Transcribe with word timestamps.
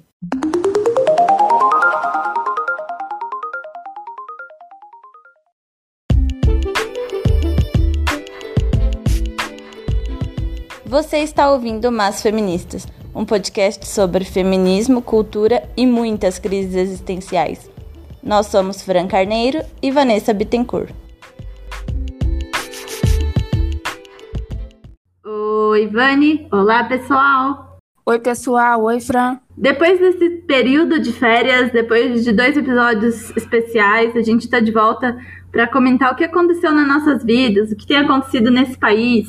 Você 10.85 11.17
está 11.17 11.51
ouvindo 11.51 11.91
Mas 11.91 12.21
Feministas, 12.21 12.87
um 13.13 13.25
podcast 13.25 13.85
sobre 13.85 14.23
feminismo, 14.23 15.01
cultura 15.01 15.69
e 15.75 15.85
muitas 15.85 16.39
crises 16.39 16.75
existenciais. 16.75 17.70
Nós 18.23 18.48
somos 18.48 18.81
Fran 18.81 19.07
Carneiro 19.07 19.62
e 19.81 19.91
Vanessa 19.91 20.34
Bittencourt. 20.34 21.01
Oi, 25.63 25.85
Vani. 25.85 26.47
Olá, 26.51 26.83
pessoal. 26.85 27.77
Oi, 28.03 28.17
pessoal. 28.17 28.81
Oi, 28.81 28.99
Fran. 28.99 29.39
Depois 29.55 29.99
desse 29.99 30.27
período 30.47 30.99
de 30.99 31.13
férias, 31.13 31.71
depois 31.71 32.23
de 32.23 32.31
dois 32.31 32.57
episódios 32.57 33.29
especiais, 33.38 34.16
a 34.16 34.23
gente 34.23 34.45
está 34.45 34.59
de 34.59 34.71
volta 34.71 35.16
para 35.52 35.67
comentar 35.67 36.11
o 36.11 36.16
que 36.16 36.23
aconteceu 36.23 36.71
nas 36.71 36.88
nossas 36.88 37.23
vidas, 37.23 37.71
o 37.71 37.75
que 37.75 37.85
tem 37.85 37.97
acontecido 37.97 38.49
nesse 38.49 38.75
país. 38.75 39.27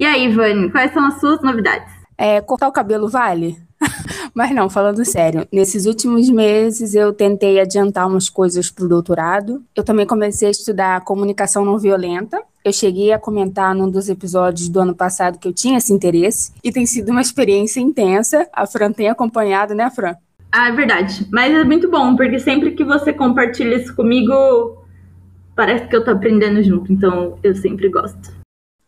E 0.00 0.06
aí, 0.06 0.34
Vani, 0.34 0.70
quais 0.70 0.94
são 0.94 1.04
as 1.04 1.20
suas 1.20 1.42
novidades? 1.42 1.92
É, 2.16 2.40
cortar 2.40 2.68
o 2.68 2.72
cabelo 2.72 3.06
vale? 3.06 3.58
Mas 4.34 4.52
não, 4.52 4.70
falando 4.70 5.04
sério, 5.04 5.46
nesses 5.52 5.84
últimos 5.84 6.30
meses 6.30 6.94
eu 6.94 7.12
tentei 7.12 7.60
adiantar 7.60 8.08
umas 8.08 8.30
coisas 8.30 8.70
para 8.70 8.86
o 8.86 8.88
doutorado. 8.88 9.62
Eu 9.76 9.84
também 9.84 10.06
comecei 10.06 10.48
a 10.48 10.52
estudar 10.52 11.04
comunicação 11.04 11.66
não 11.66 11.78
violenta. 11.78 12.42
Eu 12.66 12.72
cheguei 12.72 13.12
a 13.12 13.18
comentar 13.18 13.72
num 13.76 13.88
dos 13.88 14.08
episódios 14.08 14.68
do 14.68 14.80
ano 14.80 14.92
passado 14.92 15.38
que 15.38 15.46
eu 15.46 15.52
tinha 15.52 15.78
esse 15.78 15.92
interesse 15.92 16.52
e 16.64 16.72
tem 16.72 16.84
sido 16.84 17.12
uma 17.12 17.20
experiência 17.20 17.78
intensa. 17.78 18.44
A 18.52 18.66
Fran 18.66 18.90
tem 18.90 19.08
acompanhado, 19.08 19.72
né, 19.72 19.88
Fran? 19.88 20.16
Ah, 20.50 20.66
é 20.66 20.72
verdade. 20.72 21.28
Mas 21.30 21.54
é 21.54 21.62
muito 21.62 21.88
bom, 21.88 22.16
porque 22.16 22.40
sempre 22.40 22.72
que 22.72 22.82
você 22.82 23.12
compartilha 23.12 23.76
isso 23.76 23.94
comigo, 23.94 24.84
parece 25.54 25.86
que 25.86 25.94
eu 25.94 26.04
tô 26.04 26.10
aprendendo 26.10 26.60
junto. 26.60 26.92
Então 26.92 27.38
eu 27.40 27.54
sempre 27.54 27.88
gosto. 27.88 28.35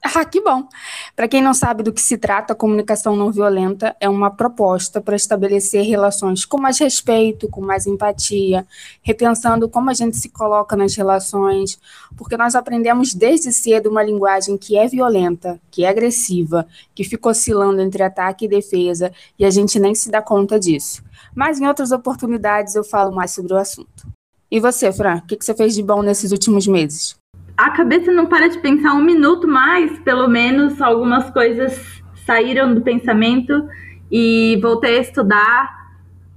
Ah, 0.14 0.24
que 0.24 0.40
bom! 0.40 0.66
Para 1.14 1.28
quem 1.28 1.42
não 1.42 1.52
sabe 1.52 1.82
do 1.82 1.92
que 1.92 2.00
se 2.00 2.16
trata, 2.16 2.52
a 2.52 2.56
comunicação 2.56 3.16
não 3.16 3.30
violenta 3.30 3.96
é 4.00 4.08
uma 4.08 4.30
proposta 4.30 5.00
para 5.00 5.16
estabelecer 5.16 5.84
relações 5.84 6.44
com 6.44 6.58
mais 6.58 6.78
respeito, 6.78 7.48
com 7.48 7.60
mais 7.60 7.86
empatia, 7.86 8.66
repensando 9.02 9.68
como 9.68 9.90
a 9.90 9.94
gente 9.94 10.16
se 10.16 10.28
coloca 10.28 10.76
nas 10.76 10.94
relações, 10.94 11.78
porque 12.16 12.36
nós 12.36 12.54
aprendemos 12.54 13.12
desde 13.12 13.52
cedo 13.52 13.90
uma 13.90 14.02
linguagem 14.02 14.56
que 14.56 14.76
é 14.76 14.86
violenta, 14.86 15.60
que 15.70 15.84
é 15.84 15.88
agressiva, 15.88 16.66
que 16.94 17.04
fica 17.04 17.28
oscilando 17.28 17.80
entre 17.80 18.02
ataque 18.02 18.44
e 18.44 18.48
defesa, 18.48 19.12
e 19.38 19.44
a 19.44 19.50
gente 19.50 19.78
nem 19.78 19.94
se 19.94 20.10
dá 20.10 20.22
conta 20.22 20.58
disso. 20.58 21.02
Mas 21.34 21.60
em 21.60 21.66
outras 21.66 21.92
oportunidades 21.92 22.74
eu 22.74 22.84
falo 22.84 23.14
mais 23.14 23.32
sobre 23.32 23.52
o 23.52 23.56
assunto. 23.56 24.06
E 24.50 24.60
você, 24.60 24.90
Fran, 24.92 25.18
o 25.18 25.26
que, 25.26 25.36
que 25.36 25.44
você 25.44 25.54
fez 25.54 25.74
de 25.74 25.82
bom 25.82 26.02
nesses 26.02 26.32
últimos 26.32 26.66
meses? 26.66 27.16
A 27.58 27.70
cabeça 27.70 28.12
não 28.12 28.26
para 28.26 28.48
de 28.48 28.58
pensar 28.58 28.94
um 28.94 29.02
minuto 29.02 29.48
mais, 29.48 29.98
pelo 29.98 30.28
menos 30.28 30.80
algumas 30.80 31.28
coisas 31.30 32.00
saíram 32.24 32.72
do 32.72 32.82
pensamento 32.82 33.68
e 34.08 34.56
voltei 34.62 34.98
a 34.98 35.00
estudar, 35.00 35.90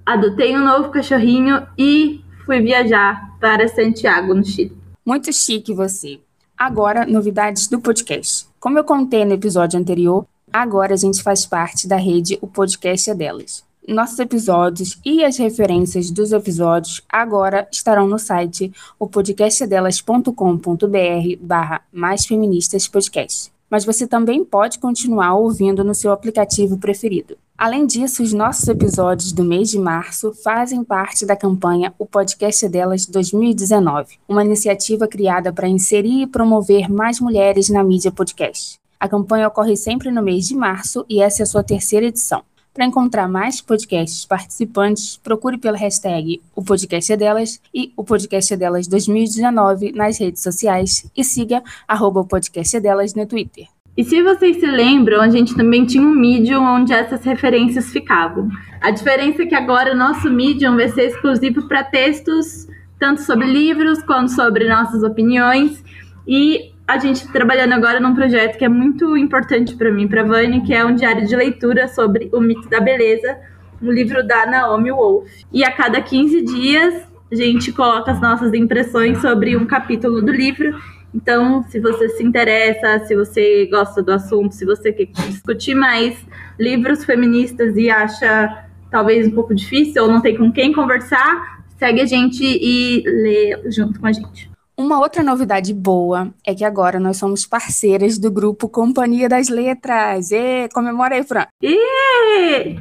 adotei 0.04 0.58
um 0.58 0.66
novo 0.66 0.90
cachorrinho 0.90 1.62
e 1.78 2.26
fui 2.44 2.60
viajar 2.60 3.38
para 3.40 3.68
Santiago, 3.68 4.34
no 4.34 4.44
Chile. 4.44 4.76
Muito 5.06 5.32
chique 5.32 5.76
você. 5.76 6.20
Agora, 6.58 7.06
novidades 7.06 7.68
do 7.68 7.80
podcast. 7.80 8.48
Como 8.60 8.80
eu 8.80 8.84
contei 8.84 9.24
no 9.24 9.34
episódio 9.34 9.80
anterior, 9.80 10.26
agora 10.52 10.96
a 10.96 10.98
gente 10.98 11.22
faz 11.22 11.46
parte 11.46 11.88
da 11.88 11.98
rede 11.98 12.40
O 12.42 12.48
Podcast 12.48 13.12
é 13.12 13.14
Delas. 13.14 13.64
Nossos 13.88 14.20
episódios 14.20 15.00
e 15.04 15.24
as 15.24 15.38
referências 15.38 16.12
dos 16.12 16.32
episódios 16.32 17.02
agora 17.10 17.68
estarão 17.72 18.08
no 18.08 18.20
site 18.20 18.72
o 19.00 19.08
podcastdelas.com.br 19.08 21.38
barra 21.42 21.82
mais 21.92 22.26
feministas 22.26 22.88
podcast. 22.88 23.52
Mas 23.68 23.84
você 23.84 24.06
também 24.06 24.46
pode 24.46 24.78
continuar 24.78 25.34
ouvindo 25.34 25.84
no 25.84 25.96
seu 25.96 26.12
aplicativo 26.12 26.78
preferido. 26.78 27.36
Além 27.58 27.88
disso, 27.88 28.22
os 28.22 28.34
nossos 28.34 28.68
episódios 28.68 29.32
do 29.32 29.44
mês 29.44 29.70
de 29.70 29.80
março 29.80 30.32
fazem 30.44 30.84
parte 30.84 31.26
da 31.26 31.36
campanha 31.36 31.92
O 31.98 32.06
Podcast 32.06 32.68
Delas 32.70 33.08
2019, 33.08 34.20
uma 34.28 34.46
iniciativa 34.46 35.08
criada 35.08 35.52
para 35.52 35.68
inserir 35.68 36.22
e 36.22 36.28
promover 36.28 36.88
mais 36.88 37.20
mulheres 37.20 37.68
na 37.70 37.84
mídia 37.84 38.12
podcast. 38.12 38.80
A 39.00 39.10
campanha 39.10 39.48
ocorre 39.48 39.76
sempre 39.76 40.12
no 40.12 40.22
mês 40.22 40.48
de 40.48 40.56
março 40.56 41.04
e 41.10 41.20
essa 41.20 41.42
é 41.42 41.44
a 41.44 41.48
sua 41.48 41.64
terceira 41.64 42.06
edição. 42.06 42.44
Para 42.74 42.86
encontrar 42.86 43.28
mais 43.28 43.60
podcasts 43.60 44.24
participantes, 44.24 45.18
procure 45.18 45.58
pela 45.58 45.78
hashtag 45.78 46.42
O 46.56 46.64
Podcast 46.64 47.12
é 47.12 47.18
Delas 47.18 47.62
e 47.74 47.92
o 47.98 48.04
Podcast 48.04 48.54
é 48.54 48.58
Delas 48.58 48.88
2019 48.88 49.92
nas 49.92 50.18
redes 50.18 50.42
sociais 50.42 51.12
e 51.16 51.22
siga 51.22 51.62
arroba 51.86 52.24
Podcast 52.24 52.78
é 52.78 52.80
Delas 52.80 53.14
no 53.14 53.26
Twitter. 53.26 53.68
E 53.98 54.06
se 54.06 54.24
vocês 54.24 54.58
se 54.62 54.66
lembram, 54.66 55.20
a 55.20 55.30
gente 55.30 55.54
também 55.54 55.86
tinha 55.86 56.02
um 56.02 56.16
Medium 56.16 56.64
onde 56.64 56.94
essas 56.94 57.26
referências 57.26 57.92
ficavam. 57.92 58.48
A 58.80 58.90
diferença 58.90 59.44
é 59.44 59.46
que 59.46 59.56
agora 59.56 59.94
o 59.94 59.98
nosso 59.98 60.30
Medium 60.30 60.78
vai 60.78 60.88
ser 60.88 61.08
exclusivo 61.08 61.68
para 61.68 61.84
textos, 61.84 62.70
tanto 62.98 63.22
sobre 63.22 63.48
livros 63.48 64.02
quanto 64.04 64.32
sobre 64.32 64.70
nossas 64.70 65.04
opiniões. 65.04 65.84
E 66.26 66.71
a 66.92 67.00
gente 67.00 67.26
trabalhando 67.32 67.72
agora 67.72 68.02
num 68.02 68.14
projeto 68.14 68.58
que 68.58 68.66
é 68.66 68.70
muito 68.70 69.16
importante 69.16 69.76
para 69.76 69.90
mim, 69.90 70.10
para 70.10 70.24
Vani, 70.24 70.62
que 70.62 70.74
é 70.74 70.84
um 70.84 70.94
diário 70.94 71.26
de 71.26 71.34
leitura 71.34 71.88
sobre 71.88 72.30
o 72.34 72.42
mito 72.42 72.70
da 72.70 72.82
beleza, 72.82 73.38
um 73.82 73.90
livro 73.90 74.28
da 74.28 74.46
Naomi 74.46 74.92
Wolf. 74.92 75.30
E 75.54 75.64
a 75.64 75.72
cada 75.72 76.02
15 76.02 76.42
dias 76.42 77.08
a 77.32 77.36
gente 77.36 77.72
coloca 77.72 78.12
as 78.12 78.20
nossas 78.20 78.54
impressões 78.54 79.20
sobre 79.20 79.56
um 79.56 79.66
capítulo 79.66 80.22
do 80.22 80.34
livro. 80.34 80.78
Então, 81.16 81.64
se 81.64 81.80
você 81.80 82.10
se 82.10 82.24
interessa, 82.24 83.06
se 83.06 83.16
você 83.16 83.68
gosta 83.68 84.04
do 84.04 84.12
assunto, 84.12 84.54
se 84.54 84.66
você 84.66 84.92
quer 84.92 85.06
discutir 85.06 85.74
mais 85.74 86.18
livros 86.60 87.06
feministas 87.06 87.78
e 87.78 87.90
acha 87.90 88.66
talvez 88.92 89.28
um 89.28 89.32
pouco 89.32 89.56
difícil 89.56 90.04
ou 90.04 90.12
não 90.12 90.20
tem 90.20 90.36
com 90.36 90.52
quem 90.52 90.74
conversar, 90.74 91.64
segue 91.78 92.02
a 92.02 92.06
gente 92.06 92.44
e 92.44 93.02
lê 93.06 93.72
junto 93.72 93.98
com 93.98 94.08
a 94.08 94.12
gente. 94.12 94.51
Uma 94.82 95.00
outra 95.00 95.22
novidade 95.22 95.76
boa 95.76 96.34
é 96.44 96.56
que 96.56 96.66
agora 96.66 97.00
nós 97.00 97.18
somos 97.18 97.46
parceiras 97.46 98.18
do 98.18 98.32
grupo 98.32 98.68
Companhia 98.68 99.30
das 99.30 99.48
Letras. 99.48 100.32
E 100.32 100.68
comemora 100.74 101.14
aí, 101.14 101.24
Fran. 101.24 101.46
E... 101.62 102.80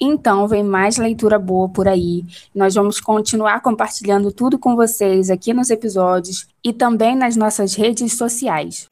Então, 0.00 0.48
vem 0.48 0.64
mais 0.64 0.96
leitura 0.96 1.38
boa 1.38 1.68
por 1.68 1.86
aí. 1.86 2.24
Nós 2.54 2.74
vamos 2.74 2.98
continuar 2.98 3.60
compartilhando 3.60 4.32
tudo 4.32 4.58
com 4.58 4.74
vocês 4.74 5.28
aqui 5.28 5.52
nos 5.52 5.68
episódios 5.68 6.48
e 6.64 6.72
também 6.72 7.14
nas 7.14 7.36
nossas 7.36 7.74
redes 7.74 8.16
sociais. 8.16 8.88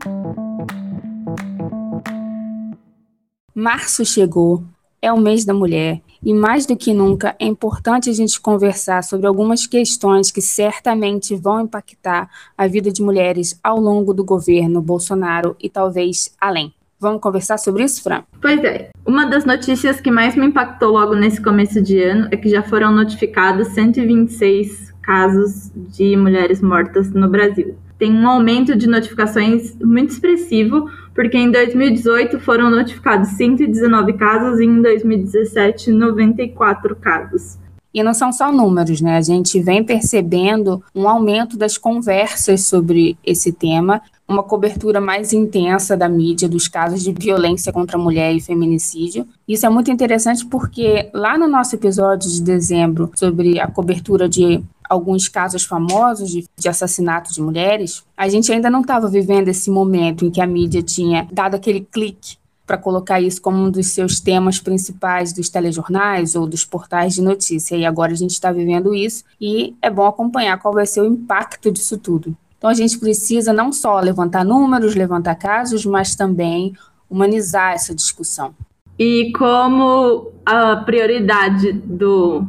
Março 3.55 4.05
chegou, 4.05 4.63
é 5.03 5.13
o 5.13 5.21
mês 5.21 5.45
da 5.45 5.53
mulher 5.53 6.01
e 6.25 6.33
mais 6.33 6.65
do 6.65 6.77
que 6.77 6.95
nunca 6.95 7.35
é 7.41 7.45
importante 7.45 8.09
a 8.09 8.13
gente 8.13 8.41
conversar 8.41 9.03
sobre 9.03 9.27
algumas 9.27 9.67
questões 9.67 10.31
que 10.31 10.41
certamente 10.41 11.35
vão 11.35 11.63
impactar 11.63 12.31
a 12.57 12.69
vida 12.69 12.93
de 12.93 13.03
mulheres 13.03 13.59
ao 13.63 13.81
longo 13.81 14.15
do 14.15 14.25
governo 14.25 14.81
Bolsonaro 14.81 15.57
e 15.61 15.69
talvez 15.69 16.33
além. 16.41 16.73
Vamos 17.01 17.21
conversar 17.21 17.59
sobre 17.59 17.83
isso, 17.83 18.01
Fran? 18.01 18.23
Pois 18.41 18.63
é. 18.63 18.91
Uma 19.05 19.27
das 19.27 19.45
notícias 19.45 20.01
que 20.01 20.09
mais 20.09 20.37
me 20.37 20.47
impactou 20.47 20.93
logo 20.93 21.17
nesse 21.17 21.43
começo 21.43 21.83
de 21.83 22.01
ano 22.01 22.29
é 22.31 22.37
que 22.37 22.49
já 22.49 22.63
foram 22.63 22.93
notificados 22.93 23.67
126 23.69 24.95
casos 25.03 25.73
de 25.75 26.17
mulheres 26.17 26.63
mortas 26.63 27.11
no 27.11 27.29
Brasil. 27.29 27.77
Tem 27.99 28.13
um 28.13 28.29
aumento 28.29 28.77
de 28.77 28.87
notificações 28.87 29.77
muito 29.83 30.11
expressivo, 30.11 30.89
porque 31.15 31.37
em 31.37 31.51
2018 31.51 32.41
foram 32.41 32.71
notificados 32.71 33.31
119 33.31 34.13
casos 34.15 34.61
e 34.61 34.65
em 34.65 34.81
2017 34.81 35.91
94 35.93 36.97
casos. 36.97 37.59
E 37.95 38.03
não 38.03 38.15
são 38.15 38.33
só 38.33 38.51
números, 38.51 39.03
né? 39.03 39.19
A 39.19 39.21
gente 39.21 39.61
vem 39.61 39.85
percebendo 39.85 40.83
um 40.95 41.07
aumento 41.07 41.59
das 41.59 41.77
conversas 41.77 42.63
sobre 42.63 43.19
esse 43.23 43.53
tema, 43.53 44.01
uma 44.27 44.43
cobertura 44.43 44.99
mais 44.99 45.35
intensa 45.35 45.95
da 45.95 46.09
mídia 46.09 46.49
dos 46.49 46.67
casos 46.69 47.03
de 47.03 47.13
violência 47.13 47.71
contra 47.71 47.99
a 47.99 48.01
mulher 48.01 48.35
e 48.35 48.41
feminicídio. 48.41 49.27
Isso 49.47 49.67
é 49.67 49.69
muito 49.69 49.91
interessante 49.91 50.47
porque 50.47 51.11
lá 51.13 51.37
no 51.37 51.47
nosso 51.47 51.77
episódio 51.77 52.31
de 52.31 52.41
dezembro 52.43 53.11
sobre 53.15 53.61
a 53.61 53.67
cobertura 53.67 54.27
de 54.27 54.63
alguns 54.93 55.29
casos 55.29 55.65
famosos 55.65 56.31
de, 56.31 56.45
de 56.57 56.69
assassinato 56.69 57.33
de 57.33 57.41
mulheres, 57.41 58.05
a 58.17 58.29
gente 58.29 58.53
ainda 58.53 58.69
não 58.69 58.83
estava 58.83 59.09
vivendo 59.09 59.49
esse 59.49 59.71
momento 59.71 60.25
em 60.25 60.31
que 60.31 60.41
a 60.41 60.47
mídia 60.47 60.83
tinha 60.83 61.27
dado 61.33 61.55
aquele 61.55 61.81
clique 61.81 62.37
para 62.67 62.77
colocar 62.77 63.21
isso 63.21 63.41
como 63.41 63.59
um 63.59 63.71
dos 63.71 63.89
seus 63.89 64.21
temas 64.21 64.61
principais 64.61 65.33
dos 65.33 65.49
telejornais 65.49 66.35
ou 66.35 66.47
dos 66.47 66.65
portais 66.65 67.15
de 67.15 67.23
notícia. 67.23 67.77
E 67.77 67.85
agora 67.85 68.13
a 68.13 68.17
gente 68.17 68.31
está 68.31 68.53
vivendo 68.53 68.95
isso 68.95 69.25
e 69.41 69.75
é 69.83 69.91
bom 69.91 70.07
acompanhar 70.07 70.59
qual 70.59 70.75
vai 70.75 70.87
ser 70.87 71.01
o 71.01 71.07
impacto 71.07 71.73
disso 71.73 71.99
tudo. 71.99 72.37
Então 72.57 72.71
a 72.71 72.75
gente 72.75 72.99
precisa 72.99 73.53
não 73.53 73.73
só 73.73 73.99
levantar 73.99 74.45
números, 74.45 74.95
levantar 74.95 75.35
casos, 75.35 75.85
mas 75.85 76.15
também 76.15 76.75
humanizar 77.11 77.73
essa 77.73 77.95
discussão. 77.95 78.55
E 78.99 79.33
como 79.33 80.31
a 80.47 80.77
prioridade 80.77 81.73
do 81.73 82.47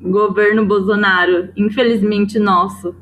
governo 0.00 0.64
Bolsonaro, 0.64 1.48
infelizmente 1.56 2.38
nosso, 2.38 2.94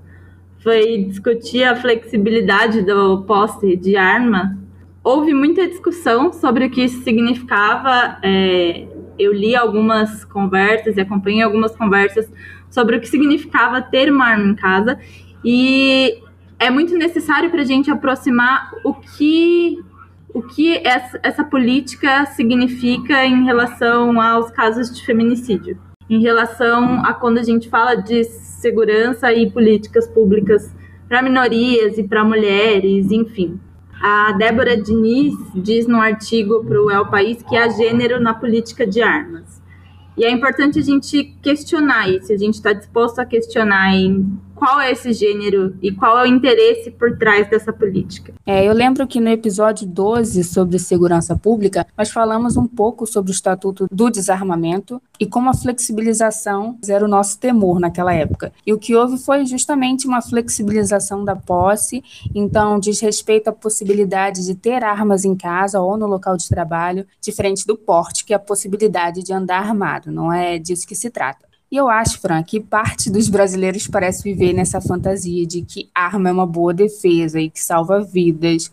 foi 0.62 1.04
discutir 1.04 1.62
a 1.64 1.76
flexibilidade 1.76 2.82
do 2.82 3.22
posse 3.22 3.76
de 3.76 3.96
arma, 3.96 4.58
houve 5.02 5.32
muita 5.32 5.66
discussão 5.68 6.32
sobre 6.32 6.66
o 6.66 6.70
que 6.70 6.82
isso 6.82 7.02
significava. 7.04 8.18
É, 8.22 8.88
eu 9.18 9.32
li 9.32 9.54
algumas 9.54 10.24
conversas 10.24 10.96
e 10.96 11.00
acompanhei 11.00 11.42
algumas 11.42 11.74
conversas 11.76 12.30
sobre 12.68 12.96
o 12.96 13.00
que 13.00 13.08
significava 13.08 13.80
ter 13.80 14.10
uma 14.10 14.26
arma 14.26 14.50
em 14.50 14.54
casa 14.54 14.98
e 15.44 16.18
é 16.58 16.70
muito 16.70 16.96
necessário 16.96 17.50
para 17.50 17.62
a 17.62 17.64
gente 17.64 17.90
aproximar 17.90 18.72
o 18.84 18.94
que 18.94 19.78
o 20.34 20.42
que 20.42 20.76
essa, 20.86 21.18
essa 21.22 21.42
política 21.42 22.26
significa 22.26 23.24
em 23.24 23.44
relação 23.44 24.20
aos 24.20 24.50
casos 24.50 24.94
de 24.94 25.02
feminicídio, 25.02 25.78
em 26.08 26.20
relação 26.20 27.04
a 27.04 27.12
quando 27.12 27.38
a 27.38 27.42
gente 27.42 27.68
fala 27.68 27.94
de 27.94 28.24
segurança 28.24 29.32
e 29.32 29.50
políticas 29.50 30.06
públicas 30.06 30.72
para 31.08 31.22
minorias 31.22 31.98
e 31.98 32.04
para 32.04 32.24
mulheres, 32.24 33.10
enfim. 33.10 33.60
A 34.00 34.32
Débora 34.32 34.76
Diniz 34.76 35.34
diz 35.54 35.86
no 35.86 36.00
artigo 36.00 36.64
para 36.64 36.80
o 36.80 36.90
El 36.90 37.06
País 37.06 37.42
que 37.42 37.56
há 37.56 37.68
gênero 37.68 38.20
na 38.20 38.34
política 38.34 38.86
de 38.86 39.00
armas. 39.02 39.62
E 40.16 40.24
é 40.24 40.30
importante 40.30 40.78
a 40.78 40.82
gente 40.82 41.34
questionar 41.42 42.08
isso, 42.08 42.32
a 42.32 42.36
gente 42.36 42.54
está 42.54 42.72
disposto 42.72 43.18
a 43.18 43.24
questionar 43.24 43.94
em 43.94 44.38
qual 44.56 44.80
é 44.80 44.90
esse 44.90 45.12
gênero 45.12 45.76
e 45.82 45.92
qual 45.92 46.18
é 46.18 46.22
o 46.22 46.26
interesse 46.26 46.90
por 46.90 47.16
trás 47.16 47.48
dessa 47.48 47.72
política. 47.72 48.32
É, 48.44 48.64
eu 48.64 48.72
lembro 48.72 49.06
que 49.06 49.20
no 49.20 49.28
episódio 49.28 49.86
12 49.86 50.42
sobre 50.42 50.78
segurança 50.78 51.36
pública, 51.36 51.86
nós 51.96 52.10
falamos 52.10 52.56
um 52.56 52.66
pouco 52.66 53.06
sobre 53.06 53.30
o 53.30 53.32
Estatuto 53.32 53.86
do 53.90 54.10
Desarmamento 54.10 55.00
e 55.20 55.26
como 55.26 55.50
a 55.50 55.54
flexibilização 55.54 56.78
era 56.88 57.04
o 57.04 57.08
nosso 57.08 57.38
temor 57.38 57.78
naquela 57.78 58.12
época. 58.12 58.52
E 58.66 58.72
o 58.72 58.78
que 58.78 58.94
houve 58.94 59.18
foi 59.18 59.44
justamente 59.44 60.06
uma 60.06 60.22
flexibilização 60.22 61.24
da 61.24 61.36
posse, 61.36 62.02
então 62.34 62.80
diz 62.80 63.00
respeito 63.00 63.48
à 63.48 63.52
possibilidade 63.52 64.44
de 64.44 64.54
ter 64.54 64.82
armas 64.82 65.24
em 65.24 65.36
casa 65.36 65.80
ou 65.80 65.96
no 65.96 66.06
local 66.06 66.36
de 66.36 66.48
trabalho, 66.48 67.06
diferente 67.20 67.66
do 67.66 67.76
porte, 67.76 68.24
que 68.24 68.32
é 68.32 68.36
a 68.36 68.40
possibilidade 68.40 69.22
de 69.22 69.32
andar 69.32 69.58
armado, 69.58 70.10
não 70.10 70.32
é 70.32 70.58
disso 70.58 70.86
que 70.86 70.94
se 70.94 71.10
trata. 71.10 71.45
E 71.70 71.76
eu 71.76 71.88
acho, 71.88 72.20
Fran, 72.20 72.42
que 72.44 72.60
parte 72.60 73.10
dos 73.10 73.28
brasileiros 73.28 73.88
parece 73.88 74.22
viver 74.22 74.52
nessa 74.52 74.80
fantasia 74.80 75.44
de 75.44 75.62
que 75.62 75.90
arma 75.92 76.28
é 76.28 76.32
uma 76.32 76.46
boa 76.46 76.72
defesa 76.72 77.40
e 77.40 77.50
que 77.50 77.62
salva 77.62 78.00
vidas. 78.00 78.70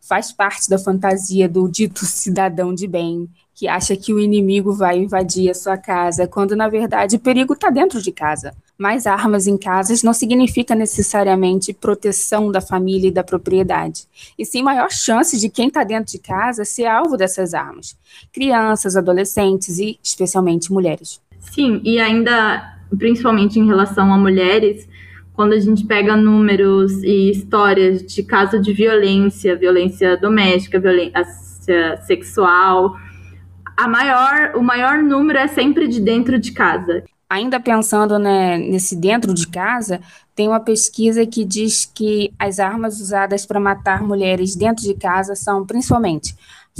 Faz 0.00 0.32
parte 0.32 0.68
da 0.68 0.78
fantasia 0.78 1.46
do 1.46 1.68
dito 1.68 2.06
cidadão 2.06 2.74
de 2.74 2.86
bem, 2.86 3.28
que 3.54 3.68
acha 3.68 3.94
que 3.94 4.14
o 4.14 4.18
inimigo 4.18 4.72
vai 4.72 4.98
invadir 4.98 5.50
a 5.50 5.54
sua 5.54 5.76
casa, 5.76 6.26
quando 6.26 6.56
na 6.56 6.66
verdade 6.66 7.16
o 7.16 7.20
perigo 7.20 7.52
está 7.52 7.68
dentro 7.68 8.00
de 8.00 8.10
casa. 8.10 8.54
Mais 8.78 9.06
armas 9.06 9.46
em 9.46 9.58
casas 9.58 10.02
não 10.02 10.14
significa 10.14 10.74
necessariamente 10.74 11.74
proteção 11.74 12.50
da 12.50 12.62
família 12.62 13.08
e 13.08 13.12
da 13.12 13.22
propriedade, 13.22 14.06
e 14.38 14.46
sim 14.46 14.62
maior 14.62 14.90
chance 14.90 15.38
de 15.38 15.50
quem 15.50 15.68
está 15.68 15.84
dentro 15.84 16.10
de 16.10 16.18
casa 16.18 16.64
ser 16.64 16.86
alvo 16.86 17.18
dessas 17.18 17.52
armas: 17.52 17.94
crianças, 18.32 18.96
adolescentes 18.96 19.78
e 19.78 20.00
especialmente 20.02 20.72
mulheres. 20.72 21.20
Sim, 21.40 21.80
e 21.82 21.98
ainda, 21.98 22.76
principalmente 22.96 23.58
em 23.58 23.66
relação 23.66 24.12
a 24.12 24.18
mulheres, 24.18 24.88
quando 25.32 25.54
a 25.54 25.58
gente 25.58 25.84
pega 25.86 26.16
números 26.16 27.02
e 27.02 27.30
histórias 27.30 28.02
de 28.02 28.22
caso 28.22 28.60
de 28.60 28.72
violência, 28.72 29.56
violência 29.56 30.16
doméstica, 30.16 30.78
violência 30.78 31.96
sexual, 32.06 32.94
a 33.76 33.88
maior, 33.88 34.52
o 34.54 34.62
maior 34.62 35.02
número 35.02 35.38
é 35.38 35.48
sempre 35.48 35.88
de 35.88 36.00
dentro 36.00 36.38
de 36.38 36.52
casa. 36.52 37.02
Ainda 37.28 37.58
pensando 37.58 38.18
né, 38.18 38.58
nesse 38.58 38.94
dentro 38.94 39.32
de 39.32 39.46
casa, 39.46 40.00
tem 40.34 40.48
uma 40.48 40.60
pesquisa 40.60 41.24
que 41.24 41.44
diz 41.44 41.86
que 41.86 42.32
as 42.38 42.58
armas 42.58 43.00
usadas 43.00 43.46
para 43.46 43.58
matar 43.58 44.02
mulheres 44.02 44.54
dentro 44.54 44.84
de 44.84 44.94
casa 44.94 45.34
são 45.34 45.64
principalmente 45.64 46.34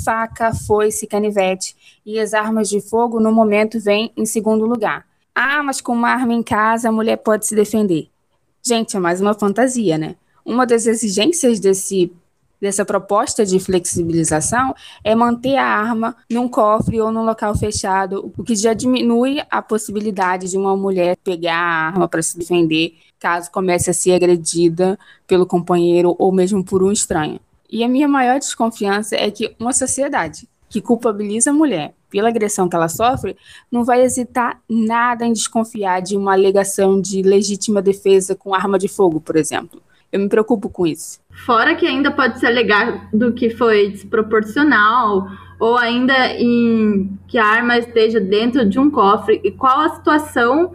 faca, 0.05 0.53
foice, 0.53 1.07
canivete 1.07 1.75
e 2.05 2.19
as 2.19 2.35
armas 2.35 2.69
de 2.69 2.81
fogo 2.81 3.21
no 3.21 3.33
momento 3.33 3.79
vêm 3.81 4.13
em 4.17 4.25
segundo 4.25 4.67
lugar. 4.67 5.07
Ah, 5.35 5.63
mas 5.63 5.81
com 5.81 5.93
uma 5.93 6.11
arma 6.11 6.33
em 6.33 6.43
casa 6.43 6.89
a 6.89 6.93
mulher 6.93 7.17
pode 7.17 7.47
se 7.47 7.55
defender. 7.55 8.09
Gente, 8.63 8.97
é 8.97 9.01
mais 9.01 9.21
uma 9.21 9.35
fantasia, 9.35 9.97
né? 9.97 10.17
Uma 10.45 10.67
das 10.67 10.87
exigências 10.87 11.61
desse 11.61 12.13
dessa 12.61 12.85
proposta 12.85 13.45
de 13.47 13.59
flexibilização 13.59 14.75
é 15.03 15.15
manter 15.15 15.57
a 15.57 15.65
arma 15.65 16.15
num 16.31 16.47
cofre 16.47 17.01
ou 17.01 17.11
num 17.11 17.25
local 17.25 17.57
fechado, 17.57 18.31
o 18.37 18.45
que 18.45 18.55
já 18.55 18.75
diminui 18.75 19.41
a 19.51 19.63
possibilidade 19.63 20.51
de 20.51 20.59
uma 20.59 20.77
mulher 20.77 21.17
pegar 21.25 21.57
a 21.57 21.87
arma 21.87 22.07
para 22.07 22.21
se 22.21 22.37
defender 22.37 22.97
caso 23.19 23.51
comece 23.51 23.91
a 23.91 23.95
ser 23.95 24.13
agredida 24.13 24.99
pelo 25.27 25.47
companheiro 25.47 26.15
ou 26.19 26.31
mesmo 26.31 26.63
por 26.63 26.83
um 26.83 26.93
estranho. 26.93 27.41
E 27.71 27.85
a 27.85 27.89
minha 27.89 28.09
maior 28.09 28.39
desconfiança 28.39 29.17
é 29.17 29.31
que 29.31 29.55
uma 29.59 29.73
sociedade 29.73 30.49
que 30.71 30.81
culpabiliza 30.81 31.51
a 31.51 31.53
mulher 31.53 31.95
pela 32.09 32.29
agressão 32.29 32.69
que 32.69 32.77
ela 32.77 32.89
sofre 32.89 33.37
não 33.71 33.85
vai 33.85 34.03
hesitar 34.03 34.61
nada 34.69 35.27
em 35.27 35.33
desconfiar 35.33 36.01
de 36.01 36.17
uma 36.17 36.33
alegação 36.33 37.01
de 37.01 37.23
legítima 37.23 37.83
defesa 37.83 38.35
com 38.35 38.55
arma 38.55 38.79
de 38.79 38.89
fogo, 38.89 39.21
por 39.21 39.37
exemplo. 39.37 39.83
Eu 40.13 40.21
me 40.21 40.29
preocupo 40.29 40.69
com 40.69 40.87
isso. 40.87 41.21
Fora 41.45 41.75
que 41.75 41.87
ainda 41.87 42.11
pode 42.11 42.39
ser 42.41 42.47
alegado 42.47 43.33
que 43.33 43.51
foi 43.51 43.91
desproporcional 43.91 45.29
ou 45.59 45.77
ainda 45.77 46.33
em 46.35 47.19
que 47.29 47.39
a 47.39 47.45
arma 47.45 47.79
esteja 47.79 48.21
dentro 48.21 48.65
de 48.65 48.79
um 48.79 48.91
cofre 48.91 49.41
e 49.45 49.51
qual 49.51 49.81
a 49.81 49.95
situação 49.97 50.73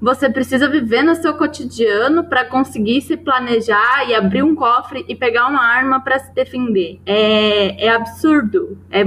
você 0.00 0.30
precisa 0.30 0.68
viver 0.68 1.02
no 1.02 1.14
seu 1.16 1.34
cotidiano 1.34 2.24
para 2.24 2.44
conseguir 2.44 3.00
se 3.00 3.16
planejar 3.16 4.08
e 4.08 4.14
abrir 4.14 4.42
um 4.42 4.54
cofre 4.54 5.04
e 5.08 5.14
pegar 5.14 5.48
uma 5.48 5.60
arma 5.60 6.00
para 6.00 6.18
se 6.20 6.32
defender. 6.32 7.00
É, 7.04 7.86
é 7.86 7.90
absurdo, 7.90 8.78
é 8.90 9.04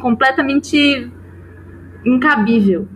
completamente 0.00 1.10
incabível. 2.04 2.88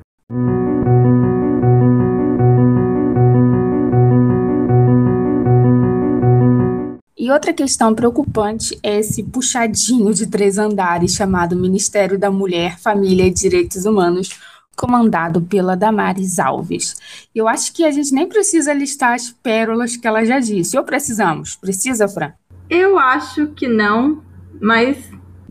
E 7.17 7.31
outra 7.31 7.55
questão 7.55 7.95
preocupante 7.95 8.79
é 8.83 8.99
esse 8.99 9.23
puxadinho 9.23 10.13
de 10.13 10.27
três 10.27 10.59
andares 10.59 11.15
chamado 11.15 11.57
Ministério 11.57 12.19
da 12.19 12.31
Mulher, 12.31 12.79
Família 12.79 13.27
e 13.27 13.31
Direitos 13.31 13.87
Humanos, 13.87 14.29
comandado 14.77 15.41
pela 15.41 15.75
Damares 15.75 16.39
Alves. 16.39 16.97
Eu 17.35 17.49
acho 17.49 17.73
que 17.73 17.85
a 17.85 17.91
gente 17.91 18.13
nem 18.13 18.29
precisa 18.29 18.75
listar 18.75 19.15
as 19.15 19.31
pérolas 19.31 19.97
que 19.97 20.07
ela 20.07 20.23
já 20.25 20.39
disse. 20.39 20.77
Ou 20.77 20.85
precisamos? 20.85 21.57
Precisa, 21.57 22.07
Fran? 22.09 22.33
Eu 22.69 22.99
acho 22.99 23.47
que 23.49 23.69
não, 23.69 24.23
mas 24.61 24.99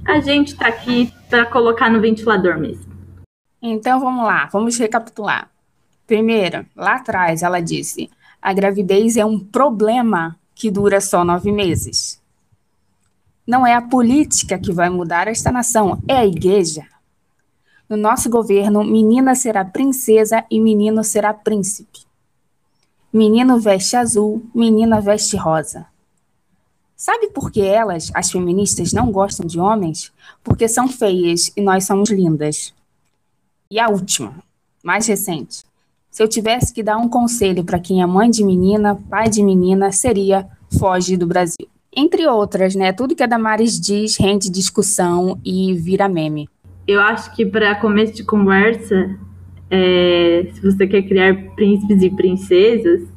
a 0.06 0.20
gente 0.20 0.54
está 0.54 0.68
aqui 0.68 1.14
para 1.30 1.46
colocar 1.46 1.90
no 1.90 2.02
ventilador 2.02 2.60
mesmo. 2.60 2.92
Então 3.62 4.00
vamos 4.00 4.26
lá, 4.26 4.50
vamos 4.52 4.78
recapitular. 4.78 5.50
Primeiro, 6.06 6.66
lá 6.76 6.96
atrás 6.96 7.44
ela 7.44 7.62
disse: 7.62 8.10
a 8.42 8.54
gravidez 8.54 9.16
é 9.16 9.26
um 9.26 9.40
problema 9.40 10.38
que 10.54 10.70
dura 10.70 11.00
só 11.00 11.24
nove 11.24 11.52
meses. 11.52 12.22
Não 13.48 13.66
é 13.66 13.74
a 13.74 13.82
política 13.82 14.58
que 14.58 14.72
vai 14.72 14.90
mudar 14.90 15.28
esta 15.28 15.52
nação, 15.52 16.02
é 16.08 16.18
a 16.18 16.26
igreja. 16.26 16.86
No 17.90 17.98
nosso 17.98 18.30
governo, 18.30 18.84
menina 18.84 19.36
será 19.36 19.64
princesa 19.66 20.46
e 20.50 20.60
menino 20.60 21.04
será 21.04 21.34
príncipe. 21.34 22.00
Menino 23.12 23.60
veste 23.60 23.96
azul, 23.96 24.44
menina 24.56 25.00
veste 25.00 25.38
rosa. 25.38 25.86
Sabe 27.04 27.28
por 27.28 27.52
que 27.52 27.60
elas, 27.60 28.10
as 28.16 28.32
feministas, 28.32 28.94
não 28.94 29.12
gostam 29.12 29.46
de 29.46 29.60
homens? 29.60 30.14
Porque 30.42 30.70
são 30.70 30.88
feias 30.88 31.52
e 31.58 31.62
nós 31.62 31.86
somos 31.86 32.10
lindas. 32.10 32.74
E 33.70 33.78
a 33.78 33.90
última, 33.90 34.36
mais 34.82 35.06
recente. 35.08 35.66
Se 36.10 36.24
eu 36.24 36.30
tivesse 36.30 36.74
que 36.74 36.82
dar 36.82 36.96
um 36.96 37.10
conselho 37.10 37.66
para 37.66 37.78
quem 37.78 38.02
é 38.02 38.06
mãe 38.06 38.30
de 38.30 38.42
menina, 38.46 38.96
pai 39.10 39.28
de 39.28 39.44
menina, 39.44 39.92
seria 39.92 40.48
foge 40.80 41.18
do 41.18 41.28
Brasil. 41.28 41.68
Entre 41.94 42.26
outras, 42.26 42.74
né? 42.74 42.94
Tudo 42.94 43.16
que 43.16 43.24
a 43.24 43.28
Damares 43.28 43.78
diz 43.78 44.16
rende 44.16 44.50
discussão 44.50 45.38
e 45.44 45.74
vira 45.74 46.08
meme 46.08 46.48
eu 46.88 47.00
acho 47.00 47.34
que 47.36 47.46
para 47.46 47.76
começo 47.76 48.14
de 48.14 48.24
conversa, 48.24 49.18
é, 49.70 50.48
se 50.54 50.62
você 50.62 50.86
quer 50.86 51.04
criar 51.04 51.34
príncipes 51.56 52.02
e 52.02 52.10
princesas, 52.10 53.08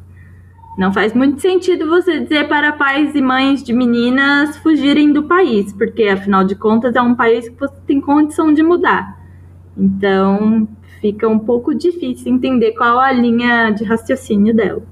não 0.76 0.92
faz 0.92 1.14
muito 1.14 1.40
sentido 1.40 1.88
você 1.88 2.20
dizer 2.20 2.48
para 2.48 2.72
pais 2.72 3.14
e 3.14 3.22
mães 3.22 3.62
de 3.62 3.72
meninas 3.72 4.56
fugirem 4.58 5.12
do 5.12 5.22
país, 5.22 5.72
porque 5.72 6.04
afinal 6.04 6.44
de 6.44 6.54
contas 6.54 6.94
é 6.94 7.00
um 7.00 7.14
país 7.14 7.48
que 7.48 7.58
você 7.58 7.74
tem 7.86 8.00
condição 8.00 8.52
de 8.52 8.62
mudar. 8.62 9.18
Então 9.76 10.68
fica 11.00 11.26
um 11.26 11.38
pouco 11.38 11.74
difícil 11.74 12.32
entender 12.32 12.72
qual 12.72 12.98
a 12.98 13.10
linha 13.10 13.70
de 13.70 13.84
raciocínio 13.84 14.54
dela. 14.54 14.82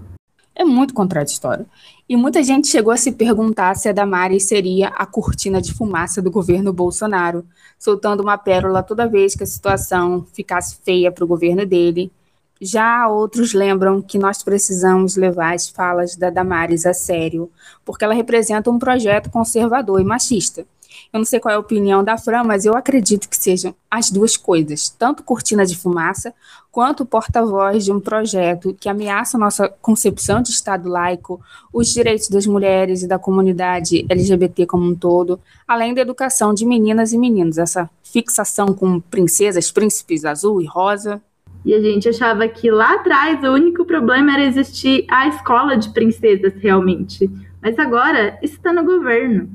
É 0.55 0.65
muito 0.65 0.95
contraditório. 0.95 1.67
E 2.09 2.17
muita 2.17 2.43
gente 2.43 2.69
chegou 2.69 2.93
a 2.93 2.97
se 2.97 3.13
perguntar 3.13 3.75
se 3.75 3.89
a 3.89 3.93
Damares 3.93 4.45
seria 4.45 4.89
a 4.89 5.05
cortina 5.05 5.61
de 5.61 5.75
fumaça 5.75 6.23
do 6.23 6.31
governo 6.31 6.73
Bolsonaro, 6.73 7.45
soltando 7.79 8.23
uma 8.23 8.39
pérola 8.39 8.83
toda 8.83 9.09
vez 9.09 9.35
que 9.35 9.43
a 9.43 9.47
situação 9.47 10.25
ficasse 10.33 10.79
feia 10.85 11.11
para 11.11 11.25
o 11.25 11.29
governo 11.29 11.67
dele. 11.67 12.13
Já 12.61 13.09
outros 13.09 13.53
lembram 13.53 14.01
que 14.01 14.19
nós 14.19 14.43
precisamos 14.43 15.17
levar 15.17 15.55
as 15.55 15.69
falas 15.69 16.17
da 16.17 16.31
Damares 16.31 16.87
a 16.87 16.95
sério, 16.95 17.51
porque 17.85 18.05
ela 18.05 18.15
representa 18.15 18.71
um 18.71 18.79
projeto 18.79 19.31
conservador 19.31 20.01
e 20.01 20.05
machista. 20.05 20.67
Eu 21.13 21.19
não 21.19 21.25
sei 21.25 21.41
qual 21.41 21.53
é 21.53 21.57
a 21.57 21.61
opinião 21.61 22.03
da 22.03 22.17
Fran, 22.17 22.45
mas 22.45 22.65
eu 22.65 22.75
acredito 22.77 23.29
que 23.29 23.37
sejam 23.37 23.75
as 23.91 24.11
duas 24.11 24.37
coisas, 24.37 24.89
tanto 24.89 25.23
cortina 25.23 25.67
de 25.67 25.77
fumaça 25.77 26.35
quanto 26.71 27.07
porta-voz 27.07 27.85
de 27.85 27.93
um 27.93 28.01
projeto 28.01 28.77
que 28.81 28.89
ameaça 28.89 29.39
nossa 29.39 29.69
concepção 29.81 30.43
de 30.43 30.51
Estado 30.51 30.89
laico, 30.89 31.41
os 31.73 31.89
direitos 31.93 32.29
das 32.29 32.47
mulheres 32.47 33.03
e 33.03 33.07
da 33.07 33.19
comunidade 33.19 34.05
LGBT 34.09 34.67
como 34.67 34.85
um 34.85 34.95
todo, 34.95 35.39
além 35.69 35.95
da 35.95 36.01
educação 36.01 36.53
de 36.53 36.67
meninas 36.67 37.13
e 37.13 37.19
meninos, 37.19 37.59
essa 37.59 37.89
fixação 38.03 38.75
com 38.75 39.01
princesas, 39.01 39.71
príncipes 39.71 40.25
azul 40.25 40.61
e 40.61 40.67
rosa. 40.67 41.23
E 41.65 41.73
a 41.73 41.81
gente 41.81 42.09
achava 42.09 42.47
que 42.47 42.71
lá 42.71 42.95
atrás 42.95 43.43
o 43.43 43.53
único 43.53 43.85
problema 43.87 44.35
era 44.35 44.45
existir 44.45 45.07
a 45.09 45.29
escola 45.29 45.77
de 45.77 45.89
princesas 45.91 46.53
realmente. 46.61 47.31
Mas 47.63 47.79
agora 47.79 48.39
está 48.43 48.73
no 48.73 48.85
governo. 48.85 49.49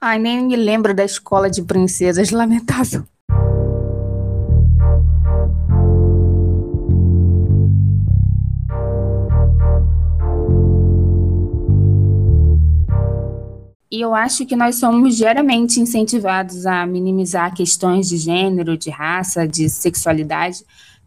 Ai, 0.00 0.18
nem 0.18 0.44
me 0.44 0.56
lembro 0.56 0.92
da 0.92 1.04
escola 1.04 1.48
de 1.48 1.62
princesas, 1.62 2.30
lamentável. 2.30 3.04
E 13.96 14.00
eu 14.00 14.14
acho 14.14 14.44
que 14.44 14.56
nós 14.56 14.76
somos 14.76 15.16
geralmente 15.16 15.80
incentivados 15.80 16.66
a 16.66 16.84
minimizar 16.84 17.54
questões 17.54 18.08
de 18.08 18.16
gênero, 18.18 18.76
de 18.76 18.90
raça, 18.90 19.46
de 19.48 19.70
sexualidade, 19.70 20.64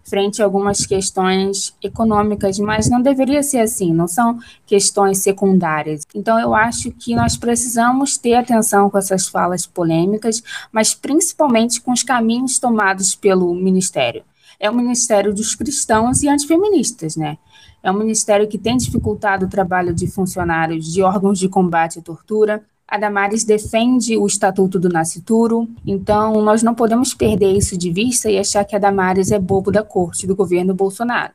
frente 0.10 0.42
a 0.42 0.46
algumas 0.46 0.86
questões 0.86 1.74
econômicas, 1.84 2.58
mas 2.60 2.90
não 2.90 3.02
deveria 3.02 3.44
ser 3.44 3.60
assim, 3.60 3.94
não 3.94 4.08
são 4.08 4.40
questões 4.66 5.20
secundárias. 5.20 6.02
Então, 6.16 6.40
eu 6.40 6.54
acho 6.56 6.92
que 6.92 7.16
nós 7.16 7.38
precisamos 7.38 8.18
ter 8.18 8.36
atenção 8.36 8.90
com 8.90 8.98
essas 8.98 9.28
falas 9.28 9.66
polêmicas, 9.66 10.42
mas 10.72 10.96
principalmente 10.96 11.80
com 11.80 11.92
os 11.92 12.04
caminhos 12.04 12.58
tomados 12.58 13.16
pelo 13.16 13.54
Ministério. 13.54 14.24
É 14.60 14.70
o 14.70 14.76
Ministério 14.76 15.34
dos 15.34 15.56
Cristãos 15.56 16.24
e 16.24 16.28
Antifeministas, 16.28 17.16
né? 17.16 17.38
É 17.82 17.90
um 17.90 17.98
ministério 17.98 18.48
que 18.48 18.58
tem 18.58 18.76
dificultado 18.76 19.46
o 19.46 19.50
trabalho 19.50 19.94
de 19.94 20.06
funcionários 20.06 20.92
de 20.92 21.02
órgãos 21.02 21.40
de 21.40 21.48
combate 21.48 22.00
à 22.00 22.02
tortura, 22.02 22.62
a 22.90 22.98
Damares 22.98 23.44
defende 23.44 24.18
o 24.18 24.26
Estatuto 24.26 24.80
do 24.80 24.90
Nascituro, 24.90 25.70
então 25.86 26.42
nós 26.42 26.64
não 26.64 26.74
podemos 26.74 27.14
perder 27.14 27.56
isso 27.56 27.78
de 27.78 27.92
vista 27.92 28.32
e 28.32 28.40
achar 28.40 28.66
que 28.66 28.76
a 28.76 28.80
Damares 28.80 29.32
é 29.32 29.38
bobo 29.38 29.72
da 29.72 29.84
corte 29.84 30.26
do 30.26 30.36
governo 30.36 30.74
Bolsonaro. 30.74 31.32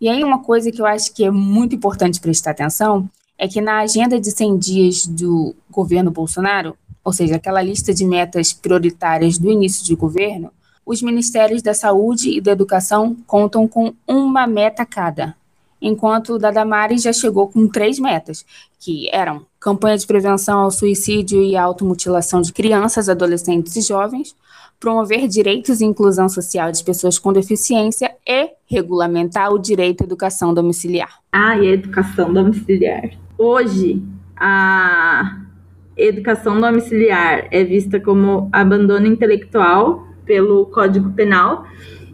E 0.00 0.08
aí 0.08 0.24
uma 0.24 0.42
coisa 0.42 0.72
que 0.72 0.80
eu 0.80 0.86
acho 0.86 1.12
que 1.12 1.22
é 1.22 1.30
muito 1.30 1.74
importante 1.76 2.18
prestar 2.18 2.52
atenção 2.52 3.10
é 3.36 3.46
que 3.46 3.60
na 3.60 3.80
agenda 3.80 4.18
de 4.18 4.30
100 4.30 4.58
dias 4.58 5.06
do 5.06 5.54
governo 5.70 6.10
Bolsonaro, 6.10 6.74
ou 7.04 7.12
seja, 7.12 7.36
aquela 7.36 7.60
lista 7.60 7.92
de 7.92 8.06
metas 8.06 8.54
prioritárias 8.54 9.36
do 9.36 9.50
início 9.50 9.84
de 9.84 9.94
governo, 9.94 10.50
os 10.86 11.02
ministérios 11.02 11.60
da 11.60 11.74
Saúde 11.74 12.30
e 12.30 12.40
da 12.40 12.52
Educação 12.52 13.14
contam 13.26 13.68
com 13.68 13.92
uma 14.08 14.46
meta 14.46 14.86
cada, 14.86 15.36
enquanto 15.78 16.34
o 16.34 16.38
da 16.38 16.50
Damares 16.50 17.02
já 17.02 17.12
chegou 17.12 17.48
com 17.48 17.68
três 17.68 17.98
metas, 17.98 18.46
que 18.80 19.10
eram 19.12 19.44
campanha 19.66 19.98
de 19.98 20.06
prevenção 20.06 20.60
ao 20.60 20.70
suicídio 20.70 21.42
e 21.42 21.56
automutilação 21.56 22.40
de 22.40 22.52
crianças, 22.52 23.08
adolescentes 23.08 23.74
e 23.74 23.80
jovens, 23.80 24.36
promover 24.78 25.26
direitos 25.26 25.80
e 25.80 25.84
inclusão 25.84 26.28
social 26.28 26.70
de 26.70 26.84
pessoas 26.84 27.18
com 27.18 27.32
deficiência 27.32 28.12
e 28.24 28.50
regulamentar 28.70 29.52
o 29.52 29.58
direito 29.58 30.02
à 30.02 30.04
educação 30.04 30.54
domiciliar. 30.54 31.18
Ah, 31.32 31.58
e 31.58 31.66
a 31.66 31.72
educação 31.72 32.32
domiciliar. 32.32 33.10
Hoje, 33.36 34.00
a 34.36 35.36
educação 35.96 36.60
domiciliar 36.60 37.48
é 37.50 37.64
vista 37.64 37.98
como 37.98 38.48
abandono 38.52 39.08
intelectual 39.08 40.06
pelo 40.24 40.66
Código 40.66 41.10
Penal 41.10 41.66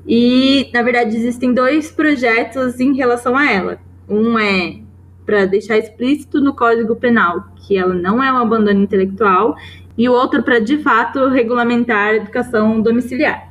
e, 0.09 0.71
na 0.73 0.81
verdade, 0.81 1.15
existem 1.19 1.53
dois 1.53 1.91
projetos 1.91 2.81
em 2.81 2.97
relação 2.97 3.37
a 3.37 3.45
ela. 3.45 3.79
Um 4.09 4.39
é 4.39 4.82
para 5.25 5.47
deixar 5.47 5.79
explícito 5.79 6.41
no 6.41 6.55
Código 6.55 6.97
Penal 6.97 7.53
que 7.67 7.77
ela 7.77 7.95
não 7.95 8.23
é 8.23 8.33
um 8.33 8.37
abandono 8.37 8.81
intelectual, 8.81 9.57
e 9.97 10.09
o 10.09 10.13
outro 10.13 10.43
para, 10.43 10.59
de 10.59 10.79
fato, 10.79 11.29
regulamentar 11.29 12.09
a 12.09 12.15
educação 12.15 12.81
domiciliar. 12.81 13.51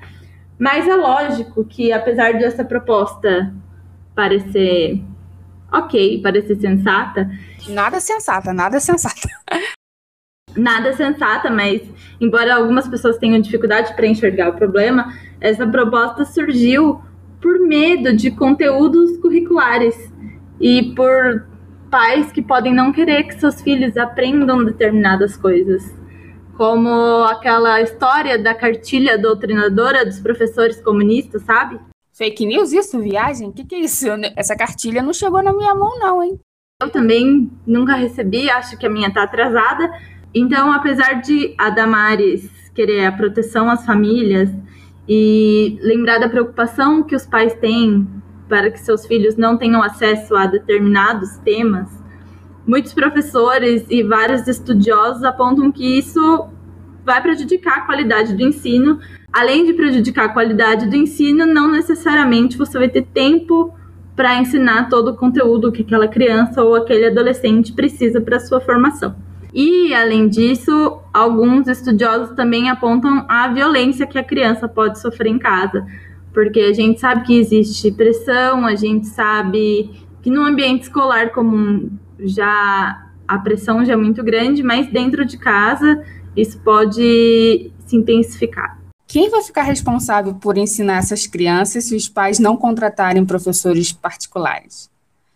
Mas 0.60 0.88
é 0.88 0.96
lógico 0.96 1.64
que, 1.66 1.92
apesar 1.92 2.34
dessa 2.34 2.64
proposta 2.64 3.54
parecer 4.14 5.02
ok, 5.72 6.22
parecer 6.22 6.56
sensata. 6.58 7.30
Nada 7.70 8.00
sensata, 8.00 8.54
nada 8.54 8.80
sensata. 8.80 9.30
nada 10.56 10.94
sensata, 10.94 11.50
mas 11.50 11.82
embora 12.20 12.56
algumas 12.56 12.88
pessoas 12.88 13.18
tenham 13.18 13.40
dificuldade 13.40 13.96
para 13.96 14.06
enxergar 14.06 14.50
o 14.50 14.54
problema, 14.54 15.14
essa 15.40 15.66
proposta 15.66 16.26
surgiu 16.26 17.02
por 17.42 17.60
medo 17.60 18.16
de 18.16 18.30
conteúdos 18.32 19.18
curriculares 19.18 20.12
e 20.60 20.94
por 20.94 21.51
pais 21.92 22.32
que 22.32 22.42
podem 22.42 22.74
não 22.74 22.94
querer 22.94 23.24
que 23.24 23.40
seus 23.40 23.62
filhos 23.62 23.98
aprendam 23.98 24.64
determinadas 24.64 25.36
coisas. 25.36 25.94
Como 26.58 26.90
aquela 27.26 27.82
história 27.82 28.40
da 28.40 28.56
cartilha 28.56 29.18
doutrinadora 29.18 30.06
dos 30.06 30.20
professores 30.20 30.82
comunistas, 30.82 31.44
sabe? 31.44 31.80
Fake 32.14 32.46
news 32.46 32.72
isso? 32.72 33.00
Viagem? 33.00 33.50
O 33.50 33.52
que, 33.52 33.66
que 33.66 33.76
é 33.76 33.80
isso? 33.80 34.08
Essa 34.36 34.56
cartilha 34.56 35.04
não 35.04 35.14
chegou 35.14 35.44
na 35.44 35.54
minha 35.54 35.76
mão, 35.76 36.00
não, 36.00 36.24
hein? 36.24 36.40
Eu 36.82 36.90
também 36.90 37.52
nunca 37.66 37.96
recebi, 37.96 38.50
acho 38.50 38.78
que 38.78 38.86
a 38.86 38.90
minha 38.90 39.14
tá 39.14 39.24
atrasada. 39.24 39.92
Então, 40.34 40.72
apesar 40.72 41.22
de 41.22 41.54
a 41.58 41.70
Damares 41.70 42.50
querer 42.74 43.06
a 43.06 43.12
proteção 43.12 43.70
às 43.70 43.86
famílias 43.86 44.50
e 45.08 45.78
lembrar 45.82 46.20
da 46.20 46.30
preocupação 46.30 47.04
que 47.04 47.16
os 47.16 47.26
pais 47.26 47.54
têm 47.56 48.08
para 48.52 48.70
que 48.70 48.82
seus 48.82 49.06
filhos 49.06 49.38
não 49.38 49.56
tenham 49.56 49.82
acesso 49.82 50.36
a 50.36 50.46
determinados 50.46 51.38
temas, 51.38 51.88
muitos 52.68 52.94
professores 52.94 53.86
e 53.90 54.04
vários 54.04 54.46
estudiosos 54.46 55.24
apontam 55.24 55.72
que 55.72 55.98
isso 55.98 56.50
vai 57.06 57.22
prejudicar 57.22 57.78
a 57.78 57.82
qualidade 57.86 58.36
do 58.36 58.44
ensino. 58.44 59.00
Além 59.32 59.66
de 59.66 59.72
prejudicar 59.72 60.26
a 60.26 60.34
qualidade 60.34 60.90
do 60.90 60.98
ensino, 60.98 61.46
não 61.46 61.72
necessariamente 61.72 62.58
você 62.58 62.78
vai 62.78 62.90
ter 62.90 63.04
tempo 63.04 63.74
para 64.18 64.38
ensinar 64.38 64.90
todo 64.90 65.12
o 65.12 65.16
conteúdo 65.16 65.72
que 65.72 65.84
aquela 65.84 66.10
criança 66.10 66.62
ou 66.62 66.76
aquele 66.76 67.06
adolescente 67.06 67.72
precisa 67.72 68.20
para 68.20 68.38
sua 68.38 68.60
formação. 68.60 69.16
E, 69.54 69.94
além 69.94 70.28
disso, 70.28 71.00
alguns 71.14 71.70
estudiosos 71.70 72.36
também 72.36 72.70
apontam 72.70 73.26
a 73.30 73.48
violência 73.48 74.06
que 74.06 74.20
a 74.20 74.24
criança 74.24 74.68
pode 74.68 75.00
sofrer 75.00 75.30
em 75.30 75.40
casa, 75.40 75.86
porque 76.34 76.60
a 76.60 76.74
gente 76.74 77.00
sabe 77.00 77.26
que 77.26 77.38
existe 77.38 77.92
pressão, 77.92 78.66
a 78.66 78.76
gente 78.76 79.08
sabe 79.08 79.90
que 80.22 80.30
no 80.30 80.44
ambiente 80.44 80.84
escolar 80.84 81.32
comum 81.32 81.90
já 82.20 83.08
a 83.28 83.40
pressão 83.40 83.84
já 83.86 83.94
é 83.94 83.96
muito 83.96 84.24
grande, 84.24 84.62
mas 84.62 84.92
dentro 84.92 85.26
de 85.26 85.38
casa 85.38 86.04
isso 86.36 86.60
pode 86.60 87.72
se 87.86 87.96
intensificar. 87.96 88.80
Quem 89.08 89.30
vai 89.30 89.42
ficar 89.42 89.64
responsável 89.64 90.34
por 90.36 90.58
ensinar 90.58 90.98
essas 90.98 91.28
crianças 91.28 91.86
se 91.86 91.96
os 91.96 92.08
pais 92.08 92.40
não 92.40 92.56
contratarem 92.56 93.26
professores 93.26 93.92
particulares? 93.92 94.90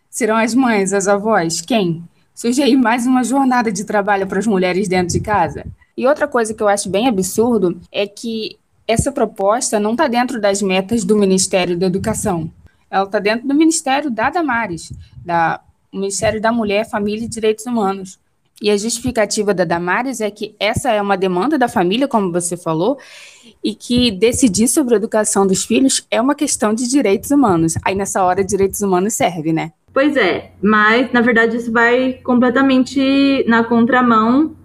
Serão 0.10 0.38
as 0.38 0.56
mães, 0.56 0.94
as 0.94 1.10
avós? 1.10 1.60
Quem? 1.60 2.02
Surge 2.34 2.62
aí 2.62 2.76
mais 2.78 3.06
uma 3.06 3.24
jornada 3.24 3.70
de 3.70 3.84
trabalho 3.84 4.28
para 4.28 4.40
as 4.40 4.48
mulheres 4.48 4.88
dentro 4.88 5.14
de 5.14 5.20
casa. 5.20 5.66
E 5.98 6.08
outra 6.08 6.28
coisa 6.28 6.54
que 6.54 6.64
eu 6.64 6.68
acho 6.70 6.90
bem 6.90 7.08
absurdo 7.08 7.80
é 7.92 8.08
que 8.08 8.58
essa 8.88 9.12
proposta 9.12 9.80
não 9.80 9.92
está 9.92 10.08
dentro 10.08 10.40
das 10.40 10.62
metas 10.62 11.04
do 11.04 11.16
Ministério 11.16 11.78
da 11.78 11.88
Educação. 11.88 12.52
Ela 12.90 13.06
está 13.06 13.20
dentro 13.20 13.48
do 13.48 13.54
Ministério 13.54 14.12
da 14.12 14.30
Damares, 14.30 14.94
da 15.26 15.60
Ministério 15.92 16.40
da 16.40 16.52
Mulher, 16.52 16.90
Família 16.90 17.26
e 17.26 17.30
Direitos 17.30 17.66
Humanos. 17.66 18.20
E 18.62 18.70
a 18.70 18.78
justificativa 18.78 19.54
da 19.54 19.66
Damares 19.66 20.22
é 20.22 20.32
que 20.32 20.56
essa 20.60 20.90
é 20.90 21.02
uma 21.02 21.18
demanda 21.18 21.58
da 21.58 21.68
família, 21.68 22.08
como 22.08 22.32
você 22.32 22.56
falou, 22.56 22.98
e 23.64 23.76
que 23.76 24.12
decidir 24.12 24.68
sobre 24.70 24.94
a 24.94 24.98
educação 24.98 25.46
dos 25.46 25.66
filhos 25.66 26.06
é 26.10 26.22
uma 26.22 26.36
questão 26.36 26.74
de 26.74 26.88
direitos 26.88 27.32
humanos. 27.32 27.74
Aí 27.84 27.96
nessa 27.96 28.24
hora, 28.24 28.44
direitos 28.44 28.82
humanos 28.82 29.14
serve, 29.14 29.52
né? 29.52 29.74
Pois 29.94 30.16
é, 30.16 30.52
mas 30.62 31.12
na 31.12 31.22
verdade 31.22 31.58
isso 31.58 31.72
vai 31.72 32.14
completamente 32.24 33.46
na 33.48 33.64
contramão 33.64 34.56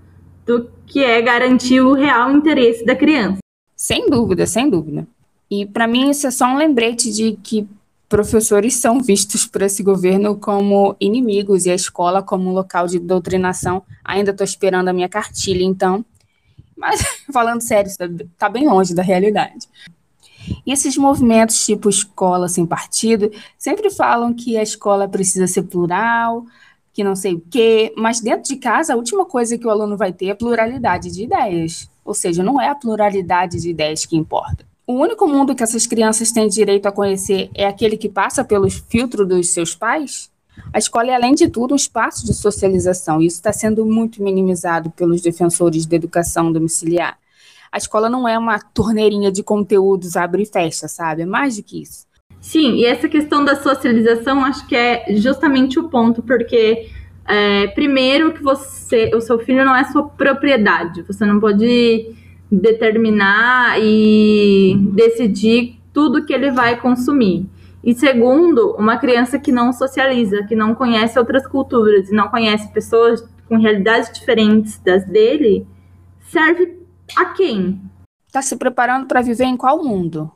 do 0.45 0.69
que 0.87 1.05
é 1.05 1.21
garantir 1.23 1.81
o 1.81 1.93
real 1.93 2.33
interesse 2.33 2.85
da 2.85 2.95
criança. 2.97 3.39
Sem 3.81 4.11
dúvida, 4.11 4.47
sem 4.47 4.69
dúvida. 4.69 5.09
E 5.51 5.65
para 5.65 5.87
mim 5.87 6.11
isso 6.11 6.27
é 6.27 6.31
só 6.31 6.45
um 6.45 6.59
lembrete 6.59 7.11
de 7.11 7.33
que 7.43 7.67
professores 8.11 8.77
são 8.77 9.01
vistos 9.01 9.47
por 9.47 9.63
esse 9.63 9.83
governo 9.83 10.37
como 10.37 10.95
inimigos 11.01 11.65
e 11.65 11.71
a 11.71 11.75
escola 11.75 12.23
como 12.23 12.51
um 12.51 12.53
local 12.53 12.87
de 12.87 12.99
doutrinação. 12.99 13.83
Ainda 14.05 14.33
estou 14.33 14.45
esperando 14.45 14.89
a 14.89 14.93
minha 14.93 15.09
cartilha, 15.09 15.65
então. 15.65 16.05
Mas, 16.77 17.01
falando 17.33 17.63
sério, 17.63 17.89
está 17.89 18.05
tá 18.37 18.51
bem 18.51 18.69
longe 18.69 18.95
da 18.95 19.03
realidade. 19.03 19.67
E 20.67 20.71
esses 20.71 20.99
movimentos 20.99 21.65
tipo 21.65 21.89
escola 21.89 22.51
sem 22.51 22.67
partido 22.67 23.33
sempre 23.57 23.89
falam 23.89 24.35
que 24.35 24.59
a 24.59 24.63
escola 24.63 25.09
precisa 25.09 25.47
ser 25.47 25.63
plural, 25.63 26.45
que 26.93 27.03
não 27.03 27.17
sei 27.17 27.33
o 27.33 27.43
quê, 27.51 27.95
mas 27.97 28.21
dentro 28.21 28.43
de 28.43 28.57
casa 28.57 28.93
a 28.93 28.97
última 28.97 29.25
coisa 29.25 29.57
que 29.57 29.67
o 29.67 29.71
aluno 29.71 29.97
vai 29.97 30.13
ter 30.13 30.27
é 30.27 30.35
pluralidade 30.35 31.11
de 31.11 31.25
ideias. 31.25 31.90
Ou 32.05 32.15
seja, 32.15 32.43
não 32.43 32.61
é 32.61 32.69
a 32.69 32.75
pluralidade 32.75 33.61
de 33.61 33.71
ideias 33.71 34.05
que 34.05 34.17
importa. 34.17 34.65
O 34.87 34.95
único 34.95 35.27
mundo 35.29 35.55
que 35.55 35.63
essas 35.63 35.87
crianças 35.87 36.33
têm 36.33 36.49
direito 36.49 36.87
a 36.87 36.93
conhecer 36.93 37.51
é 37.55 37.67
aquele 37.67 37.97
que 37.97 38.09
passa 38.09 38.45
pelos 38.45 38.83
filtros 38.89 39.29
dos 39.29 39.51
seus 39.51 39.75
pais? 39.75 40.31
A 40.73 40.79
escola 40.79 41.11
é, 41.11 41.15
além 41.15 41.35
de 41.35 41.49
tudo, 41.49 41.73
um 41.73 41.77
espaço 41.77 42.27
de 42.27 42.35
socialização, 42.35 43.21
e 43.21 43.27
isso 43.27 43.37
está 43.37 43.53
sendo 43.53 43.85
muito 43.87 44.23
minimizado 44.23 44.91
pelos 44.91 45.21
defensores 45.21 45.87
da 45.87 45.97
educação 45.97 46.53
domiciliar. 46.53 47.19
A 47.73 47.79
escola 47.79 48.11
não 48.11 48.27
é 48.27 48.37
uma 48.37 48.59
torneirinha 48.59 49.31
de 49.31 49.43
conteúdos 49.43 50.17
abre 50.17 50.43
e 50.43 50.47
fecha, 50.47 50.89
sabe? 50.89 51.23
É 51.23 51.27
mais 51.27 51.57
do 51.57 51.63
que 51.63 51.83
isso. 51.83 52.05
Sim, 52.41 52.75
e 52.75 52.85
essa 52.85 53.09
questão 53.09 53.45
da 53.45 53.63
socialização 53.63 54.45
acho 54.45 54.67
que 54.67 54.75
é 54.75 55.05
justamente 55.17 55.79
o 55.79 55.89
ponto, 55.89 56.23
porque 56.23 56.91
é, 57.31 57.69
primeiro 57.69 58.33
que 58.33 58.43
você, 58.43 59.11
o 59.15 59.21
seu 59.21 59.39
filho 59.39 59.65
não 59.65 59.75
é 59.75 59.85
sua 59.85 60.09
propriedade, 60.09 61.03
você 61.03 61.25
não 61.25 61.39
pode 61.39 62.13
determinar 62.51 63.81
e 63.81 64.77
decidir 64.93 65.81
tudo 65.93 66.25
que 66.27 66.33
ele 66.33 66.51
vai 66.51 66.81
consumir. 66.81 67.47
E 67.85 67.95
segundo, 67.95 68.75
uma 68.77 68.99
criança 68.99 69.39
que 69.39 69.53
não 69.53 69.73
socializa, 69.73 70.45
que 70.45 70.57
não 70.57 70.75
conhece 70.75 71.19
outras 71.19 71.47
culturas 71.47 72.11
e 72.11 72.15
não 72.15 72.29
conhece 72.29 72.71
pessoas 72.73 73.25
com 73.49 73.57
realidades 73.57 74.13
diferentes 74.13 74.79
das 74.79 75.07
dele, 75.07 75.67
serve 76.29 76.79
a 77.17 77.27
quem? 77.27 77.81
Está 78.27 78.43
se 78.43 78.57
preparando 78.57 79.07
para 79.07 79.23
viver 79.23 79.45
em 79.45 79.57
qual 79.57 79.83
mundo? 79.83 80.31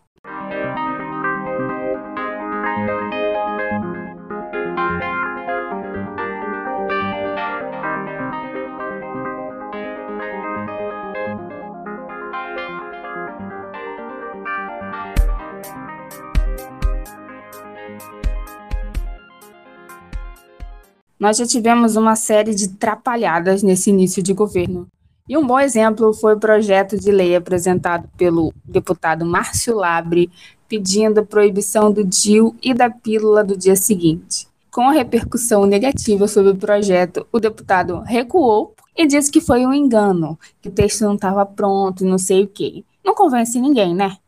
Nós 21.25 21.39
já 21.39 21.47
tivemos 21.47 21.97
uma 21.97 22.17
série 22.17 22.55
de 22.55 22.69
trapalhadas 22.69 23.63
nesse 23.63 23.89
início 23.89 24.23
de 24.23 24.35
governo. 24.35 24.87
E 25.27 25.39
um 25.39 25.47
bom 25.47 25.59
exemplo 25.59 26.13
foi 26.13 26.35
o 26.35 26.39
projeto 26.39 27.01
de 27.01 27.11
lei 27.11 27.35
apresentado 27.35 28.07
pelo 28.15 28.53
deputado 28.63 29.25
Márcio 29.25 29.75
Labre, 29.75 30.31
pedindo 30.69 31.21
a 31.21 31.25
proibição 31.25 31.91
do 31.91 32.05
DIU 32.05 32.55
e 32.63 32.75
da 32.75 32.91
pílula 32.91 33.43
do 33.43 33.57
dia 33.57 33.75
seguinte. 33.75 34.47
Com 34.71 34.83
a 34.83 34.93
repercussão 34.93 35.65
negativa 35.65 36.29
sobre 36.29 36.51
o 36.51 36.57
projeto, 36.57 37.27
o 37.33 37.41
deputado 37.41 38.01
recuou 38.01 38.75
e 38.95 39.07
disse 39.07 39.33
que 39.33 39.41
foi 39.41 39.65
um 39.65 39.73
engano, 39.73 40.39
que 40.61 40.69
o 40.69 40.73
texto 40.73 41.07
não 41.07 41.15
estava 41.15 41.47
pronto 41.47 42.05
e 42.05 42.07
não 42.07 42.19
sei 42.19 42.45
o 42.45 42.49
quê. 42.49 42.85
Não 43.03 43.15
convence 43.15 43.59
ninguém, 43.59 43.95
né? 43.95 44.19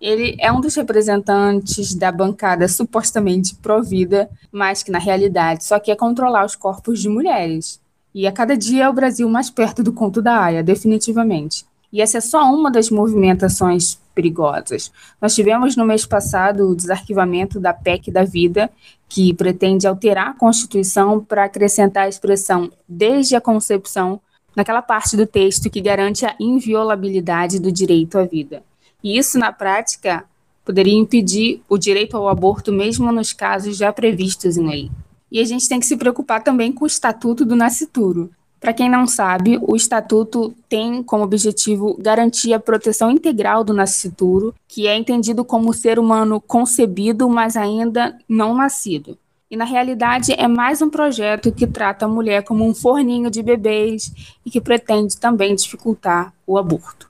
Ele 0.00 0.34
é 0.40 0.50
um 0.50 0.62
dos 0.62 0.74
representantes 0.74 1.94
da 1.94 2.10
bancada 2.10 2.66
supostamente 2.66 3.54
provida, 3.56 4.30
mas 4.50 4.82
que 4.82 4.90
na 4.90 4.98
realidade 4.98 5.64
só 5.64 5.78
quer 5.78 5.94
controlar 5.94 6.46
os 6.46 6.56
corpos 6.56 7.00
de 7.00 7.08
mulheres. 7.08 7.78
E 8.14 8.26
a 8.26 8.32
cada 8.32 8.56
dia 8.56 8.84
é 8.84 8.88
o 8.88 8.94
Brasil 8.94 9.28
mais 9.28 9.50
perto 9.50 9.82
do 9.82 9.92
conto 9.92 10.22
da 10.22 10.42
Aya, 10.42 10.62
definitivamente. 10.62 11.66
E 11.92 12.00
essa 12.00 12.18
é 12.18 12.20
só 12.20 12.42
uma 12.44 12.70
das 12.70 12.88
movimentações 12.88 13.98
perigosas. 14.14 14.90
Nós 15.20 15.34
tivemos 15.34 15.76
no 15.76 15.84
mês 15.84 16.06
passado 16.06 16.68
o 16.68 16.74
desarquivamento 16.74 17.60
da 17.60 17.74
PEC 17.74 18.10
da 18.10 18.24
vida, 18.24 18.70
que 19.06 19.34
pretende 19.34 19.86
alterar 19.86 20.28
a 20.28 20.34
Constituição 20.34 21.22
para 21.22 21.44
acrescentar 21.44 22.04
a 22.04 22.08
expressão 22.08 22.70
desde 22.88 23.36
a 23.36 23.40
concepção 23.40 24.18
naquela 24.56 24.80
parte 24.80 25.16
do 25.16 25.26
texto 25.26 25.68
que 25.68 25.80
garante 25.80 26.24
a 26.24 26.34
inviolabilidade 26.40 27.60
do 27.60 27.70
direito 27.70 28.18
à 28.18 28.24
vida. 28.24 28.62
E 29.02 29.18
isso, 29.18 29.38
na 29.38 29.52
prática, 29.52 30.24
poderia 30.64 30.98
impedir 30.98 31.62
o 31.68 31.78
direito 31.78 32.16
ao 32.16 32.28
aborto, 32.28 32.72
mesmo 32.72 33.10
nos 33.12 33.32
casos 33.32 33.76
já 33.76 33.92
previstos 33.92 34.56
em 34.56 34.68
lei. 34.68 34.90
E 35.30 35.40
a 35.40 35.44
gente 35.44 35.68
tem 35.68 35.80
que 35.80 35.86
se 35.86 35.96
preocupar 35.96 36.42
também 36.42 36.72
com 36.72 36.84
o 36.84 36.86
Estatuto 36.86 37.44
do 37.44 37.56
Nascituro. 37.56 38.30
Para 38.60 38.74
quem 38.74 38.90
não 38.90 39.06
sabe, 39.06 39.58
o 39.62 39.74
Estatuto 39.74 40.54
tem 40.68 41.02
como 41.02 41.24
objetivo 41.24 41.96
garantir 41.98 42.52
a 42.52 42.60
proteção 42.60 43.10
integral 43.10 43.64
do 43.64 43.72
nascituro, 43.72 44.54
que 44.68 44.86
é 44.86 44.94
entendido 44.94 45.44
como 45.46 45.72
ser 45.72 45.98
humano 45.98 46.40
concebido, 46.42 47.26
mas 47.26 47.56
ainda 47.56 48.18
não 48.28 48.54
nascido. 48.54 49.16
E 49.50 49.56
na 49.56 49.64
realidade 49.64 50.32
é 50.32 50.46
mais 50.46 50.82
um 50.82 50.90
projeto 50.90 51.50
que 51.50 51.66
trata 51.66 52.04
a 52.04 52.08
mulher 52.08 52.44
como 52.44 52.64
um 52.64 52.74
forninho 52.74 53.30
de 53.30 53.42
bebês 53.42 54.12
e 54.44 54.50
que 54.50 54.60
pretende 54.60 55.16
também 55.16 55.56
dificultar 55.56 56.32
o 56.46 56.58
aborto. 56.58 57.09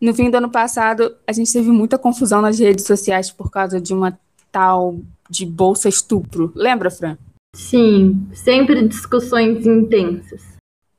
No 0.00 0.14
fim 0.14 0.30
do 0.30 0.36
ano 0.36 0.50
passado, 0.50 1.14
a 1.26 1.32
gente 1.32 1.52
teve 1.52 1.70
muita 1.70 1.98
confusão 1.98 2.40
nas 2.40 2.58
redes 2.58 2.86
sociais 2.86 3.30
por 3.30 3.50
causa 3.50 3.78
de 3.78 3.92
uma 3.92 4.18
tal 4.50 4.98
de 5.28 5.44
bolsa 5.44 5.88
estupro. 5.88 6.50
Lembra, 6.54 6.90
Fran? 6.90 7.18
Sim, 7.54 8.26
sempre 8.32 8.86
discussões 8.88 9.66
intensas. 9.66 10.42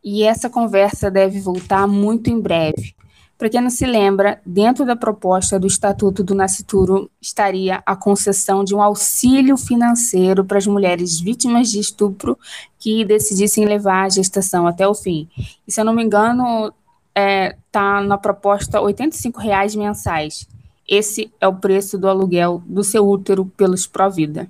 E 0.04 0.24
essa 0.24 0.50
conversa 0.50 1.10
deve 1.10 1.40
voltar 1.40 1.88
muito 1.88 2.30
em 2.30 2.40
breve. 2.40 2.94
Para 3.42 3.50
quem 3.50 3.62
não 3.62 3.72
se 3.72 3.88
lembra, 3.88 4.40
dentro 4.46 4.86
da 4.86 4.96
proposta 4.96 5.60
do 5.60 5.66
Estatuto 5.66 6.24
do 6.24 6.36
Nascituro 6.36 7.10
estaria 7.20 7.82
a 7.84 7.96
concessão 7.96 8.64
de 8.64 8.76
um 8.76 8.82
auxílio 8.84 9.58
financeiro 9.58 10.46
para 10.46 10.60
as 10.60 10.68
mulheres 10.68 11.20
vítimas 11.20 11.72
de 11.72 11.80
estupro 11.80 12.38
que 12.78 13.04
decidissem 13.04 13.66
levar 13.66 14.04
a 14.04 14.10
gestação 14.10 14.68
até 14.68 14.88
o 14.88 14.94
fim. 14.94 15.28
E 15.68 15.72
se 15.72 15.82
eu 15.82 15.86
não 15.86 15.94
me 15.94 16.04
engano, 16.04 16.72
é, 17.16 17.56
tá 17.72 18.02
na 18.02 18.18
proposta 18.18 18.82
85 18.82 19.40
reais 19.40 19.76
mensais. 19.76 20.48
Esse 20.88 21.32
é 21.40 21.48
o 21.48 21.56
preço 21.56 21.98
do 21.98 22.08
aluguel 22.08 22.62
do 22.66 22.84
seu 22.84 23.08
útero 23.08 23.46
pelos 23.58 23.88
Provida. 23.88 24.50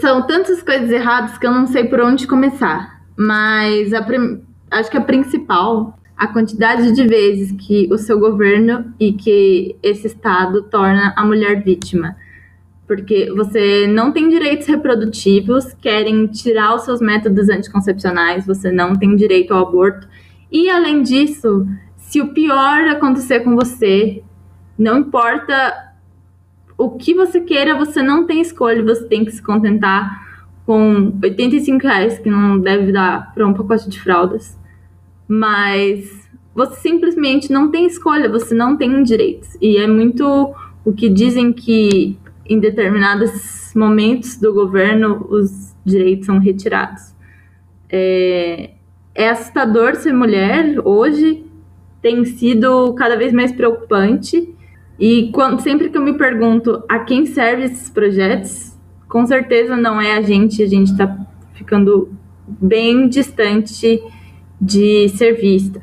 São 0.00 0.26
tantas 0.26 0.62
coisas 0.62 0.90
erradas 0.90 1.38
que 1.38 1.46
eu 1.46 1.52
não 1.52 1.66
sei 1.66 1.84
por 1.84 2.00
onde 2.00 2.26
começar. 2.26 2.94
Mas 3.16 3.92
acho 4.70 4.90
que 4.90 4.96
a 4.96 5.00
principal, 5.00 5.96
a 6.16 6.26
quantidade 6.26 6.92
de 6.92 7.06
vezes 7.06 7.52
que 7.52 7.88
o 7.92 7.98
seu 7.98 8.18
governo 8.18 8.92
e 8.98 9.12
que 9.12 9.76
esse 9.82 10.06
Estado 10.06 10.62
torna 10.62 11.12
a 11.16 11.24
mulher 11.24 11.62
vítima. 11.62 12.16
Porque 12.86 13.32
você 13.34 13.86
não 13.86 14.12
tem 14.12 14.28
direitos 14.28 14.66
reprodutivos, 14.66 15.72
querem 15.74 16.26
tirar 16.26 16.74
os 16.74 16.82
seus 16.82 17.00
métodos 17.00 17.48
anticoncepcionais, 17.48 18.46
você 18.46 18.70
não 18.70 18.94
tem 18.94 19.16
direito 19.16 19.54
ao 19.54 19.66
aborto. 19.66 20.06
E 20.52 20.68
além 20.68 21.02
disso, 21.02 21.66
se 22.14 22.20
o 22.20 22.28
pior 22.28 22.86
acontecer 22.86 23.40
com 23.40 23.56
você, 23.56 24.22
não 24.78 25.00
importa 25.00 25.94
o 26.78 26.90
que 26.90 27.12
você 27.12 27.40
queira, 27.40 27.76
você 27.76 28.04
não 28.04 28.24
tem 28.24 28.40
escolha, 28.40 28.84
você 28.84 29.04
tem 29.06 29.24
que 29.24 29.32
se 29.32 29.42
contentar 29.42 30.24
com 30.64 31.12
85 31.20 31.82
reais, 31.84 32.16
que 32.20 32.30
não 32.30 32.56
deve 32.56 32.92
dar 32.92 33.34
para 33.34 33.44
um 33.44 33.52
pacote 33.52 33.90
de 33.90 34.00
fraldas. 34.00 34.56
Mas 35.26 36.08
você 36.54 36.76
simplesmente 36.82 37.52
não 37.52 37.72
tem 37.72 37.84
escolha, 37.84 38.28
você 38.28 38.54
não 38.54 38.76
tem 38.76 39.02
direitos. 39.02 39.58
E 39.60 39.76
é 39.76 39.88
muito 39.88 40.54
o 40.84 40.92
que 40.92 41.08
dizem 41.08 41.52
que 41.52 42.16
em 42.48 42.60
determinados 42.60 43.72
momentos 43.74 44.36
do 44.36 44.54
governo 44.54 45.26
os 45.30 45.74
direitos 45.84 46.26
são 46.26 46.38
retirados. 46.38 47.12
É, 47.90 48.70
é 49.16 49.30
assustador 49.30 49.96
ser 49.96 50.12
mulher 50.12 50.76
hoje, 50.84 51.43
tem 52.04 52.22
sido 52.26 52.92
cada 52.92 53.16
vez 53.16 53.32
mais 53.32 53.50
preocupante. 53.50 54.54
E 54.98 55.30
quando, 55.32 55.62
sempre 55.62 55.88
que 55.88 55.96
eu 55.96 56.02
me 56.02 56.18
pergunto 56.18 56.84
a 56.86 56.98
quem 56.98 57.24
servem 57.24 57.64
esses 57.64 57.88
projetos, 57.88 58.76
com 59.08 59.26
certeza 59.26 59.74
não 59.74 59.98
é 59.98 60.12
a 60.12 60.20
gente, 60.20 60.62
a 60.62 60.66
gente 60.66 60.92
está 60.92 61.26
ficando 61.54 62.12
bem 62.46 63.08
distante 63.08 64.02
de 64.60 65.08
ser 65.08 65.32
vista. 65.40 65.82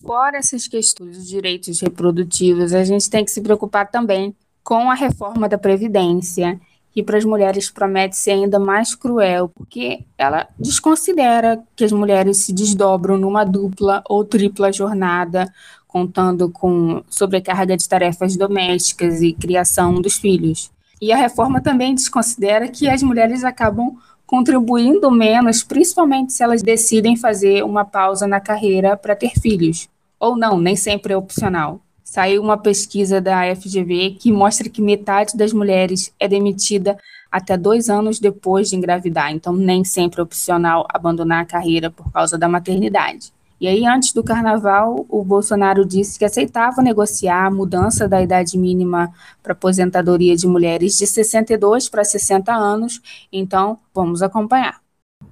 Fora 0.00 0.36
essas 0.38 0.68
questões 0.68 1.16
dos 1.16 1.26
direitos 1.26 1.80
reprodutivos, 1.80 2.72
a 2.72 2.84
gente 2.84 3.10
tem 3.10 3.24
que 3.24 3.30
se 3.32 3.42
preocupar 3.42 3.90
também 3.90 4.36
com 4.62 4.88
a 4.88 4.94
reforma 4.94 5.48
da 5.48 5.58
Previdência 5.58 6.60
que 6.94 7.02
para 7.02 7.18
as 7.18 7.24
mulheres 7.24 7.68
promete 7.68 8.16
ser 8.16 8.30
ainda 8.30 8.60
mais 8.60 8.94
cruel, 8.94 9.48
porque 9.48 10.04
ela 10.16 10.46
desconsidera 10.56 11.60
que 11.74 11.84
as 11.84 11.90
mulheres 11.90 12.38
se 12.38 12.52
desdobram 12.52 13.18
numa 13.18 13.42
dupla 13.42 14.00
ou 14.08 14.24
tripla 14.24 14.72
jornada, 14.72 15.52
contando 15.88 16.48
com 16.48 17.02
sobrecarga 17.08 17.76
de 17.76 17.88
tarefas 17.88 18.36
domésticas 18.36 19.20
e 19.22 19.32
criação 19.32 20.00
dos 20.00 20.16
filhos. 20.16 20.70
E 21.00 21.12
a 21.12 21.16
reforma 21.16 21.60
também 21.60 21.94
desconsidera 21.94 22.68
que 22.68 22.88
as 22.88 23.02
mulheres 23.02 23.42
acabam 23.42 23.96
contribuindo 24.24 25.10
menos, 25.10 25.64
principalmente 25.64 26.32
se 26.32 26.44
elas 26.44 26.62
decidem 26.62 27.16
fazer 27.16 27.64
uma 27.64 27.84
pausa 27.84 28.26
na 28.26 28.40
carreira 28.40 28.96
para 28.96 29.16
ter 29.16 29.32
filhos. 29.40 29.88
Ou 30.18 30.36
não, 30.36 30.58
nem 30.58 30.76
sempre 30.76 31.12
é 31.12 31.16
opcional. 31.16 31.80
Saiu 32.14 32.40
uma 32.40 32.56
pesquisa 32.56 33.20
da 33.20 33.42
FGV 33.56 34.18
que 34.20 34.30
mostra 34.30 34.68
que 34.68 34.80
metade 34.80 35.36
das 35.36 35.52
mulheres 35.52 36.14
é 36.20 36.28
demitida 36.28 36.96
até 37.28 37.56
dois 37.56 37.90
anos 37.90 38.20
depois 38.20 38.70
de 38.70 38.76
engravidar, 38.76 39.32
então 39.32 39.52
nem 39.52 39.82
sempre 39.82 40.20
é 40.20 40.22
opcional 40.22 40.86
abandonar 40.88 41.42
a 41.42 41.44
carreira 41.44 41.90
por 41.90 42.12
causa 42.12 42.38
da 42.38 42.48
maternidade. 42.48 43.32
E 43.60 43.66
aí, 43.66 43.84
antes 43.84 44.12
do 44.12 44.22
carnaval, 44.22 45.04
o 45.08 45.24
Bolsonaro 45.24 45.84
disse 45.84 46.16
que 46.16 46.24
aceitava 46.24 46.80
negociar 46.80 47.46
a 47.46 47.50
mudança 47.50 48.06
da 48.06 48.22
idade 48.22 48.56
mínima 48.56 49.12
para 49.42 49.52
aposentadoria 49.52 50.36
de 50.36 50.46
mulheres 50.46 50.96
de 50.96 51.08
62 51.08 51.88
para 51.88 52.04
60 52.04 52.54
anos. 52.54 53.02
Então, 53.32 53.76
vamos 53.92 54.22
acompanhar. 54.22 54.83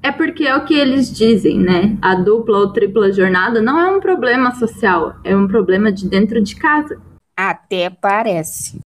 É 0.02 0.10
porque 0.10 0.44
é 0.44 0.56
o 0.56 0.64
que 0.64 0.74
eles 0.74 1.12
dizem, 1.12 1.58
né? 1.58 1.96
A 2.02 2.14
dupla 2.14 2.58
ou 2.58 2.72
tripla 2.72 3.12
jornada 3.12 3.62
não 3.62 3.78
é 3.78 3.90
um 3.90 4.00
problema 4.00 4.54
social, 4.54 5.14
é 5.22 5.36
um 5.36 5.46
problema 5.46 5.92
de 5.92 6.08
dentro 6.08 6.42
de 6.42 6.56
casa. 6.56 7.00
Até 7.36 7.88
parece. 7.88 8.80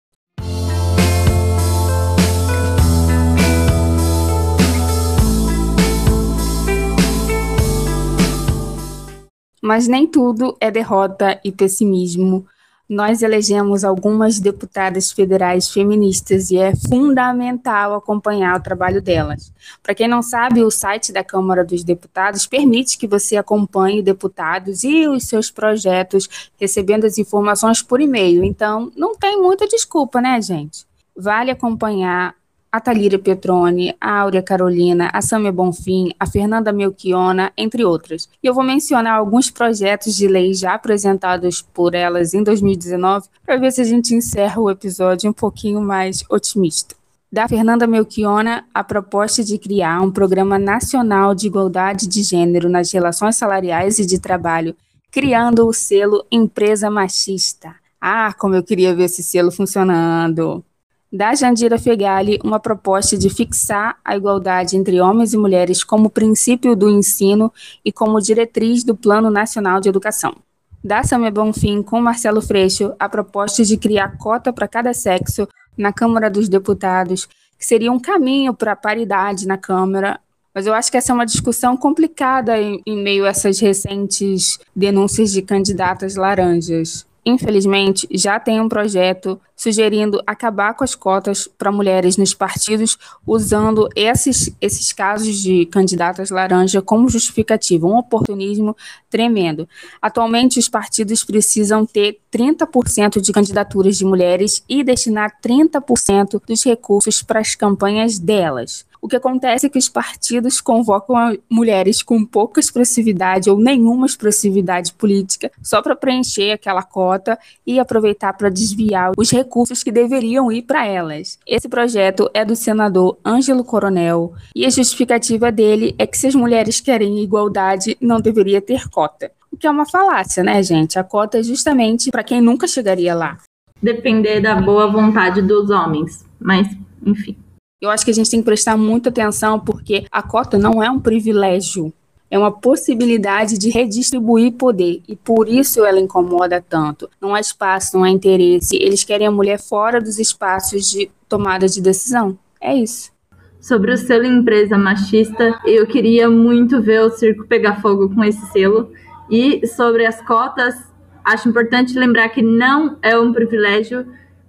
Mas 9.62 9.88
nem 9.88 10.06
tudo 10.06 10.58
é 10.60 10.70
derrota 10.70 11.40
e 11.42 11.50
pessimismo. 11.50 12.46
Nós 12.88 13.22
elegemos 13.22 13.86
algumas 13.86 14.40
deputadas 14.40 15.12
federais 15.12 15.70
feministas 15.70 16.52
e 16.52 16.58
é 16.58 16.76
fundamental 16.76 17.96
acompanhar 17.96 18.60
o 18.60 18.64
trabalho 18.64 19.02
delas. 19.02 19.54
Para 19.82 19.96
quem 19.96 20.08
não 20.08 20.22
sabe, 20.22 20.64
o 20.64 20.70
site 20.70 21.14
da 21.14 21.24
Câmara 21.24 21.64
dos 21.64 21.84
Deputados 21.84 22.46
permite 22.46 22.98
que 22.98 23.08
você 23.08 23.38
acompanhe 23.38 24.04
deputados 24.04 24.84
e 24.84 25.08
os 25.08 25.24
seus 25.24 25.50
projetos 25.50 26.52
recebendo 26.60 27.06
as 27.06 27.18
informações 27.18 27.82
por 27.82 28.02
e-mail. 28.02 28.44
Então, 28.44 28.92
não 28.98 29.16
tem 29.16 29.42
muita 29.42 29.66
desculpa, 29.66 30.20
né, 30.20 30.42
gente? 30.42 30.86
Vale 31.16 31.52
acompanhar 31.52 32.36
a 32.74 32.80
Talíria 32.80 33.20
Petrone, 33.20 33.96
a 34.02 34.22
Áurea 34.22 34.42
Carolina, 34.42 35.12
a 35.14 35.22
Samia 35.22 35.52
Bonfim, 35.52 36.12
a 36.20 36.26
Fernanda 36.26 36.74
Melchiona, 36.74 37.54
entre 37.56 37.86
outras. 37.86 38.28
E 38.42 38.48
eu 38.48 38.54
vou 38.56 38.64
mencionar 38.64 39.16
alguns 39.16 39.52
projetos 39.52 40.16
de 40.16 40.28
lei 40.28 40.56
já 40.56 40.74
apresentados 40.74 41.62
por 41.62 41.94
elas 41.94 42.34
em 42.34 42.42
2019 42.42 43.28
para 43.46 43.58
ver 43.58 43.72
se 43.72 43.82
a 43.82 43.84
gente 43.84 44.16
encerra 44.16 44.60
o 44.60 44.72
episódio 44.72 45.30
um 45.30 45.34
pouquinho 45.34 45.80
mais 45.82 46.24
otimista. 46.32 46.96
Da 47.32 47.48
Fernanda 47.48 47.86
Melchiona, 47.86 48.66
a 48.74 48.84
proposta 48.84 49.44
de 49.44 49.60
criar 49.60 50.02
um 50.02 50.10
programa 50.10 50.58
nacional 50.58 51.36
de 51.36 51.46
igualdade 51.46 52.08
de 52.08 52.24
gênero 52.24 52.68
nas 52.70 52.92
relações 52.92 53.36
salariais 53.36 54.00
e 54.00 54.06
de 54.06 54.20
trabalho, 54.20 54.76
criando 55.12 55.68
o 55.68 55.74
selo 55.74 56.26
Empresa 56.32 56.90
Machista. 56.90 57.76
Ah, 58.02 58.34
como 58.34 58.56
eu 58.56 58.64
queria 58.64 58.96
ver 58.96 59.04
esse 59.04 59.22
selo 59.22 59.52
funcionando! 59.52 60.66
Da 61.14 61.36
Jandira 61.36 61.78
Fegali 61.78 62.40
uma 62.44 62.60
proposta 62.60 63.16
de 63.16 63.30
fixar 63.30 64.00
a 64.04 64.18
igualdade 64.18 64.76
entre 64.76 65.00
homens 65.00 65.32
e 65.32 65.38
mulheres 65.38 65.84
como 65.84 66.10
princípio 66.10 66.76
do 66.76 66.90
ensino 66.90 67.54
e 67.86 67.92
como 67.92 68.20
diretriz 68.20 68.84
do 68.84 68.96
Plano 68.96 69.30
Nacional 69.30 69.80
de 69.80 69.88
Educação. 69.88 70.36
Da 70.84 71.04
Samia 71.04 71.30
Bonfim 71.30 71.84
com 71.84 72.02
Marcelo 72.02 72.42
Freixo 72.42 72.96
a 73.00 73.08
proposta 73.08 73.64
de 73.64 73.78
criar 73.78 74.18
cota 74.18 74.52
para 74.52 74.68
cada 74.68 74.92
sexo 74.92 75.48
na 75.78 75.94
Câmara 75.94 76.32
dos 76.32 76.50
Deputados, 76.50 77.28
que 77.60 77.66
seria 77.66 77.92
um 77.92 78.00
caminho 78.00 78.52
para 78.52 78.72
a 78.72 78.76
paridade 78.76 79.48
na 79.48 79.56
Câmara. 79.58 80.20
Mas 80.52 80.66
eu 80.66 80.74
acho 80.74 80.90
que 80.90 80.98
essa 80.98 81.12
é 81.12 81.16
uma 81.16 81.28
discussão 81.28 81.78
complicada 81.78 82.60
em, 82.60 82.82
em 82.88 83.04
meio 83.04 83.26
a 83.26 83.30
essas 83.30 83.60
recentes 83.60 84.60
denúncias 84.76 85.32
de 85.32 85.44
candidatas 85.44 86.16
laranjas 86.16 87.06
infelizmente, 87.26 88.08
já 88.12 88.40
tem 88.40 88.60
um 88.60 88.68
projeto 88.68 89.40
sugerindo 89.56 90.22
acabar 90.28 90.74
com 90.74 90.84
as 90.84 90.96
cotas 90.96 91.48
para 91.48 91.72
mulheres 91.72 92.18
nos 92.18 92.34
partidos, 92.34 92.98
usando 93.26 93.88
esses, 93.96 94.54
esses 94.60 94.92
casos 94.92 95.38
de 95.38 95.66
candidatas 95.68 96.30
laranja 96.30 96.82
como 96.82 97.08
justificativa, 97.08 97.88
um 97.88 97.98
oportunismo 97.98 98.76
tremendo. 99.10 99.68
Atualmente, 100.02 100.60
os 100.60 100.68
partidos 100.68 101.24
precisam 101.24 101.86
ter 101.86 102.20
30% 102.32 103.22
de 103.22 103.32
candidaturas 103.32 103.98
de 103.98 104.06
mulheres 104.06 104.64
e 104.68 104.84
destinar 104.84 105.40
30% 105.42 106.42
dos 106.46 106.64
recursos 106.64 107.22
para 107.22 107.40
as 107.40 107.56
campanhas 107.56 108.20
delas. 108.20 108.86
O 109.04 109.08
que 109.10 109.18
acontece 109.18 109.66
é 109.66 109.70
que 109.70 109.78
os 109.78 109.90
partidos 109.90 110.62
convocam 110.62 111.38
mulheres 111.50 112.02
com 112.02 112.24
pouca 112.24 112.62
expressividade 112.62 113.50
ou 113.50 113.60
nenhuma 113.60 114.06
expressividade 114.06 114.94
política 114.94 115.52
só 115.62 115.82
para 115.82 115.94
preencher 115.94 116.52
aquela 116.52 116.82
cota 116.82 117.38
e 117.68 117.82
aproveitar 117.82 118.32
para 118.32 118.48
desviar 118.48 119.12
os 119.18 119.30
recursos 119.30 119.84
que 119.84 119.92
deveriam 119.92 120.50
ir 120.50 120.62
para 120.62 120.86
elas. 120.86 121.38
Esse 121.46 121.68
projeto 121.68 122.32
é 122.34 122.46
do 122.46 122.56
senador 122.56 123.18
Ângelo 123.26 123.66
Coronel 123.66 124.32
e 124.56 124.66
a 124.66 124.70
justificativa 124.70 125.52
dele 125.52 125.94
é 126.00 126.08
que 126.08 126.18
se 126.18 126.28
as 126.28 126.34
mulheres 126.34 126.80
querem 126.80 127.22
igualdade, 127.22 127.98
não 128.00 128.22
deveria 128.22 128.62
ter 128.62 128.88
cota. 128.88 129.30
O 129.52 129.58
que 129.58 129.68
é 129.68 129.70
uma 129.70 129.86
falácia, 129.86 130.42
né, 130.46 130.64
gente? 130.64 130.98
A 130.98 131.04
cota 131.04 131.40
é 131.40 131.44
justamente 131.44 132.10
para 132.10 132.24
quem 132.24 132.40
nunca 132.40 132.68
chegaria 132.68 133.14
lá. 133.14 133.38
Depender 133.82 134.40
da 134.40 134.56
boa 134.56 134.90
vontade 134.90 135.42
dos 135.42 135.70
homens. 135.70 136.26
Mas, 136.40 136.70
enfim. 137.06 137.43
Eu 137.84 137.90
acho 137.90 138.06
que 138.06 138.12
a 138.12 138.14
gente 138.14 138.32
tem 138.32 138.40
que 138.40 138.46
prestar 138.46 138.78
muita 138.78 139.10
atenção 139.10 139.60
porque 139.60 140.06
a 140.10 140.22
cota 140.22 140.58
não 140.58 140.82
é 140.82 140.90
um 140.90 141.02
privilégio, 141.02 141.92
é 142.32 142.40
uma 142.40 142.50
possibilidade 142.50 143.58
de 143.58 143.70
redistribuir 143.70 144.54
poder 144.54 145.02
e 145.06 145.18
por 145.18 145.50
isso 145.50 145.84
ela 145.84 146.00
incomoda 146.00 146.62
tanto. 146.62 147.10
Não 147.20 147.36
há 147.36 147.42
espaço, 147.42 147.98
não 147.98 148.06
há 148.06 148.10
interesse. 148.10 148.78
Eles 148.78 149.04
querem 149.04 149.28
a 149.28 149.32
mulher 149.32 149.60
fora 149.60 150.00
dos 150.00 150.18
espaços 150.18 150.90
de 150.90 151.12
tomada 151.28 151.68
de 151.68 151.82
decisão. 151.82 152.40
É 152.62 152.74
isso. 152.74 153.12
Sobre 153.60 153.92
o 153.92 153.98
selo 153.98 154.24
empresa 154.24 154.78
machista, 154.78 155.60
eu 155.66 155.86
queria 155.86 156.30
muito 156.30 156.82
ver 156.82 157.02
o 157.02 157.10
circo 157.10 157.46
pegar 157.48 157.82
fogo 157.82 158.16
com 158.16 158.24
esse 158.24 158.50
selo. 158.54 158.94
E 159.30 159.68
sobre 159.68 160.06
as 160.06 160.26
cotas, 160.26 160.74
acho 161.22 161.50
importante 161.50 162.00
lembrar 162.00 162.30
que 162.30 162.42
não 162.42 162.98
é 163.02 163.20
um 163.20 163.34
privilégio 163.34 164.08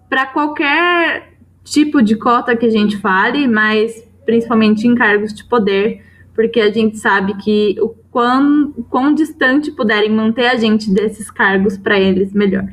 para 0.08 0.24
qualquer 0.26 1.33
tipo 1.64 2.02
de 2.02 2.14
cota 2.16 2.54
que 2.54 2.66
a 2.66 2.70
gente 2.70 2.98
fale, 2.98 3.48
mas 3.48 4.06
principalmente 4.24 4.86
em 4.86 4.94
cargos 4.94 5.32
de 5.32 5.44
poder, 5.44 6.04
porque 6.34 6.60
a 6.60 6.70
gente 6.70 6.98
sabe 6.98 7.34
que 7.34 7.76
o 7.80 7.88
quão, 8.10 8.72
quão 8.90 9.14
distante 9.14 9.72
puderem 9.72 10.10
manter 10.10 10.46
a 10.46 10.56
gente 10.56 10.90
desses 10.90 11.30
cargos 11.30 11.76
para 11.76 11.98
eles, 11.98 12.32
melhor. 12.32 12.68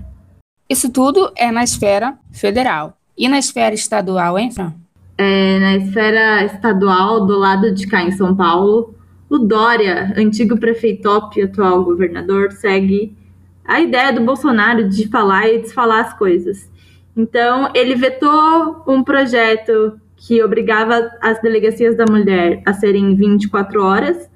Isso 0.69 0.91
tudo 0.91 1.31
é 1.35 1.51
na 1.51 1.63
esfera 1.63 2.17
federal. 2.31 2.97
E 3.17 3.27
na 3.27 3.39
esfera 3.39 3.75
estadual, 3.75 4.37
hein, 4.37 4.51
Fran? 4.51 4.73
É, 5.17 5.59
na 5.59 5.75
esfera 5.75 6.43
estadual, 6.45 7.25
do 7.25 7.37
lado 7.37 7.73
de 7.73 7.85
cá 7.87 8.03
em 8.03 8.11
São 8.11 8.35
Paulo, 8.35 8.95
o 9.29 9.37
Dória, 9.37 10.13
antigo 10.17 10.57
prefeitop 10.57 11.39
e 11.39 11.43
atual 11.43 11.83
governador, 11.83 12.51
segue 12.51 13.15
a 13.63 13.79
ideia 13.79 14.11
do 14.11 14.21
Bolsonaro 14.21 14.89
de 14.89 15.07
falar 15.07 15.47
e 15.47 15.59
desfalar 15.59 16.05
as 16.05 16.13
coisas. 16.13 16.69
Então, 17.15 17.69
ele 17.73 17.95
vetou 17.95 18.83
um 18.87 19.03
projeto 19.03 19.99
que 20.15 20.43
obrigava 20.43 21.11
as 21.21 21.41
delegacias 21.41 21.97
da 21.97 22.05
mulher 22.09 22.61
a 22.65 22.73
serem 22.73 23.15
24 23.15 23.83
horas 23.83 24.29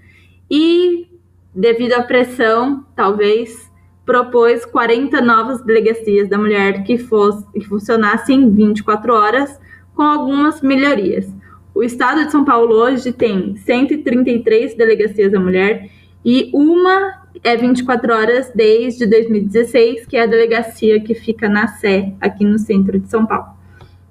e, 0.50 1.08
devido 1.54 1.94
à 1.94 2.04
pressão, 2.04 2.86
talvez, 2.96 3.72
propôs 4.06 4.66
40 4.66 5.22
novas 5.22 5.64
delegacias 5.64 6.28
da 6.30 6.38
mulher 6.38 6.84
que, 6.84 6.98
fosse, 6.98 7.46
que 7.52 7.62
funcionassem 7.62 8.50
24 8.52 9.14
horas, 9.14 9.60
com 9.96 10.04
algumas 10.04 10.62
melhorias. 10.62 11.34
O 11.74 11.84
estado 11.84 12.26
de 12.26 12.32
São 12.32 12.46
Paulo 12.46 12.76
hoje 12.76 13.12
tem 13.12 13.56
133 13.56 14.76
delegacias 14.76 15.32
da 15.32 15.40
mulher 15.40 15.90
e 16.24 16.50
uma 16.54 17.25
é 17.44 17.56
24 17.56 18.14
horas 18.14 18.52
desde 18.54 19.06
2016, 19.06 20.06
que 20.06 20.18
é 20.18 20.24
a 20.24 20.26
delegacia 20.26 21.00
que 21.00 21.14
fica 21.14 21.50
na 21.50 21.68
Sé, 21.68 22.14
aqui 22.20 22.44
no 22.44 22.58
centro 22.58 23.00
de 23.00 23.10
São 23.10 23.26
Paulo. 23.26 23.56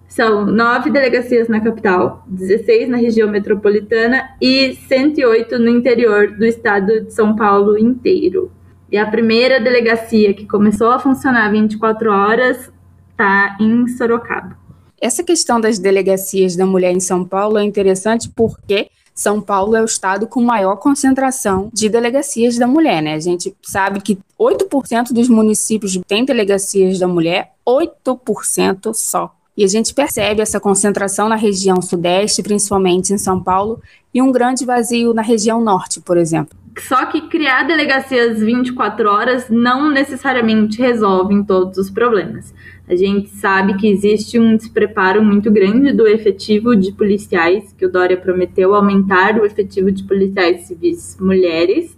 São 0.09 0.47
nove 0.47 0.91
delegacias 0.91 1.49
na 1.49 1.61
capital, 1.61 2.23
16 2.29 2.89
na 2.89 2.97
região 2.97 3.29
metropolitana 3.29 4.31
e 4.41 4.77
108 4.87 5.59
no 5.59 5.69
interior 5.69 6.31
do 6.31 6.45
estado 6.45 7.01
de 7.01 7.13
São 7.13 7.35
Paulo 7.35 7.77
inteiro. 7.77 8.53
E 8.93 8.97
a 8.97 9.11
primeira 9.11 9.61
delegacia 9.61 10.33
que 10.33 10.47
começou 10.47 10.93
a 10.93 11.01
funcionar 11.01 11.51
24 11.51 12.13
horas 12.13 12.71
está 13.11 13.57
em 13.61 13.89
Sorocaba. 13.89 14.57
Essa 15.01 15.25
questão 15.25 15.61
das 15.61 15.81
delegacias 15.81 16.55
da 16.55 16.65
mulher 16.65 16.93
em 16.93 17.01
São 17.01 17.25
Paulo 17.25 17.59
é 17.59 17.65
interessante 17.65 18.31
porque 18.35 18.89
são 19.15 19.41
Paulo 19.41 19.77
é 19.77 19.81
o 19.81 19.85
estado 19.85 20.27
com 20.27 20.43
maior 20.43 20.77
concentração 20.77 21.71
de 21.73 21.89
delegacias 21.89 22.59
da 22.59 22.67
mulher, 22.67 23.01
né? 23.01 23.15
A 23.15 23.21
gente 23.21 23.55
sabe 23.63 24.01
que 24.01 24.19
8% 24.39 25.13
dos 25.13 25.29
municípios 25.29 25.97
têm 26.07 26.25
delegacias 26.25 26.99
da 26.99 27.07
mulher, 27.07 27.53
8% 27.67 28.93
só. 28.93 29.33
E 29.57 29.63
a 29.63 29.69
gente 29.69 29.95
percebe 29.95 30.43
essa 30.43 30.59
concentração 30.59 31.29
na 31.29 31.37
região 31.37 31.81
sudeste, 31.81 32.43
principalmente 32.43 33.13
em 33.13 33.19
São 33.19 33.41
Paulo, 33.41 33.81
e 34.13 34.21
um 34.21 34.33
grande 34.33 34.65
vazio 34.65 35.15
na 35.15 35.23
região 35.23 35.63
norte, 35.63 36.01
por 36.01 36.17
exemplo. 36.17 36.59
Só 36.77 37.07
que 37.07 37.29
criar 37.29 37.63
delegacias 37.63 38.41
24 38.41 39.09
horas 39.09 39.49
não 39.49 39.89
necessariamente 39.91 40.79
resolve 40.79 41.45
todos 41.45 41.79
os 41.79 41.89
problemas. 41.89 42.53
A 42.87 42.95
gente 42.95 43.31
sabe 43.31 43.75
que 43.79 43.89
existe 43.89 44.39
um 44.39 44.57
despreparo 44.57 45.25
muito 45.25 45.51
grande 45.51 45.93
do 45.93 46.07
efetivo 46.07 46.77
de 46.77 46.93
policiais, 46.93 47.73
que 47.73 47.87
o 47.87 47.91
Dória 47.91 48.17
prometeu 48.17 48.75
aumentar 48.75 49.41
o 49.41 49.47
efetivo 49.47 49.91
de 49.91 50.03
policiais 50.03 50.67
civis 50.67 51.17
mulheres. 51.19 51.97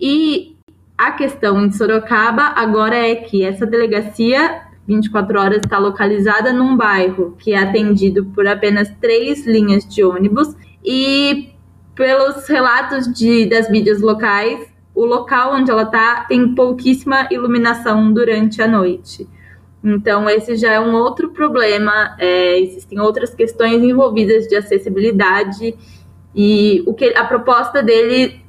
E 0.00 0.56
a 0.96 1.10
questão 1.10 1.64
em 1.64 1.72
Sorocaba 1.72 2.52
agora 2.54 2.96
é 2.96 3.16
que 3.16 3.42
essa 3.42 3.66
delegacia 3.66 4.62
24 4.86 5.40
horas 5.40 5.58
está 5.58 5.78
localizada 5.78 6.52
num 6.52 6.76
bairro 6.76 7.36
que 7.38 7.52
é 7.52 7.58
atendido 7.58 8.26
por 8.26 8.46
apenas 8.46 8.90
três 9.00 9.46
linhas 9.46 9.84
de 9.84 10.04
ônibus 10.04 10.54
e 10.84 11.50
pelos 11.94 12.46
relatos 12.48 13.12
de, 13.12 13.46
das 13.46 13.70
mídias 13.70 14.00
locais, 14.00 14.66
o 14.94 15.04
local 15.04 15.54
onde 15.54 15.70
ela 15.70 15.82
está 15.82 16.24
tem 16.24 16.54
pouquíssima 16.54 17.28
iluminação 17.30 18.12
durante 18.12 18.62
a 18.62 18.68
noite. 18.68 19.28
Então, 19.84 20.28
esse 20.30 20.56
já 20.56 20.72
é 20.72 20.80
um 20.80 20.94
outro 20.94 21.30
problema. 21.30 22.16
É, 22.18 22.58
existem 22.60 23.00
outras 23.00 23.34
questões 23.34 23.82
envolvidas 23.82 24.46
de 24.46 24.56
acessibilidade 24.56 25.76
e 26.34 26.82
o 26.86 26.94
que 26.94 27.16
a 27.16 27.24
proposta 27.24 27.82
dele 27.82 28.40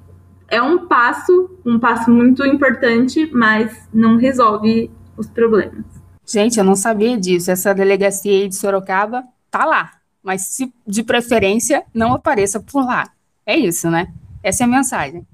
é 0.48 0.62
um 0.62 0.88
passo, 0.88 1.50
um 1.66 1.80
passo 1.80 2.12
muito 2.12 2.46
importante, 2.46 3.30
mas 3.34 3.88
não 3.94 4.18
resolve 4.18 4.92
os 5.18 5.28
problemas. 5.28 5.84
Gente, 6.26 6.58
eu 6.58 6.64
não 6.64 6.76
sabia 6.76 7.18
disso. 7.18 7.52
Essa 7.52 7.74
delegacia 7.74 8.32
aí 8.32 8.48
de 8.48 8.56
Sorocaba 8.56 9.24
tá 9.50 9.66
lá, 9.66 9.92
mas 10.22 10.44
se 10.44 10.72
de 10.86 11.04
preferência 11.04 11.84
não 11.94 12.14
apareça 12.14 12.60
por 12.60 12.86
lá. 12.86 13.10
É 13.46 13.58
isso, 13.58 13.90
né? 13.90 14.14
Essa 14.42 14.64
é 14.64 14.66
a 14.66 14.70
mensagem. 14.70 15.26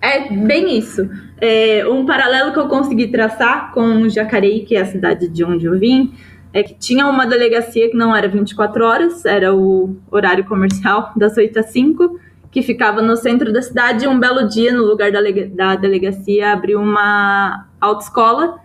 É 0.00 0.30
bem 0.30 0.78
isso. 0.78 1.08
É, 1.40 1.86
um 1.88 2.04
paralelo 2.04 2.52
que 2.52 2.58
eu 2.58 2.68
consegui 2.68 3.08
traçar 3.08 3.72
com 3.72 4.08
Jacareí, 4.08 4.64
que 4.64 4.76
é 4.76 4.82
a 4.82 4.86
cidade 4.86 5.28
de 5.28 5.42
onde 5.42 5.66
eu 5.66 5.78
vim, 5.78 6.14
é 6.52 6.62
que 6.62 6.74
tinha 6.74 7.06
uma 7.06 7.26
delegacia 7.26 7.90
que 7.90 7.96
não 7.96 8.14
era 8.14 8.28
24 8.28 8.84
horas, 8.84 9.24
era 9.24 9.54
o 9.54 9.96
horário 10.10 10.44
comercial 10.44 11.12
das 11.16 11.36
8 11.36 11.58
às 11.58 11.66
5, 11.66 12.20
que 12.50 12.62
ficava 12.62 13.02
no 13.02 13.16
centro 13.16 13.52
da 13.52 13.60
cidade. 13.60 14.06
Um 14.06 14.20
belo 14.20 14.48
dia, 14.48 14.72
no 14.72 14.84
lugar 14.84 15.10
da, 15.10 15.20
da 15.50 15.76
delegacia, 15.76 16.52
abriu 16.52 16.80
uma 16.80 17.66
autoescola. 17.80 18.60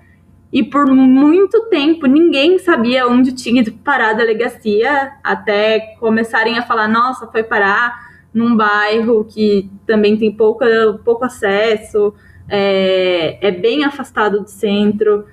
E 0.54 0.62
por 0.64 0.86
muito 0.86 1.70
tempo 1.70 2.06
ninguém 2.08 2.60
sabia 2.60 3.08
onde 3.08 3.32
tinha 3.32 3.62
ido 3.62 3.72
parar 3.72 4.10
a 4.10 4.14
delegacia, 4.14 5.14
até 5.24 5.96
começarem 5.98 6.60
a 6.60 6.62
falar: 6.62 6.90
nossa, 6.90 7.26
foi 7.28 7.42
parar 7.42 8.11
num 8.34 8.56
bairro 8.56 9.26
que 9.26 9.70
também 9.86 10.18
tem 10.18 10.32
pouca, 10.32 10.66
pouco 11.04 11.26
acesso, 11.26 12.14
é, 12.48 13.38
é 13.46 13.52
bem 13.52 13.84
afastado 13.84 14.42
do 14.42 14.50
centro. 14.50 15.26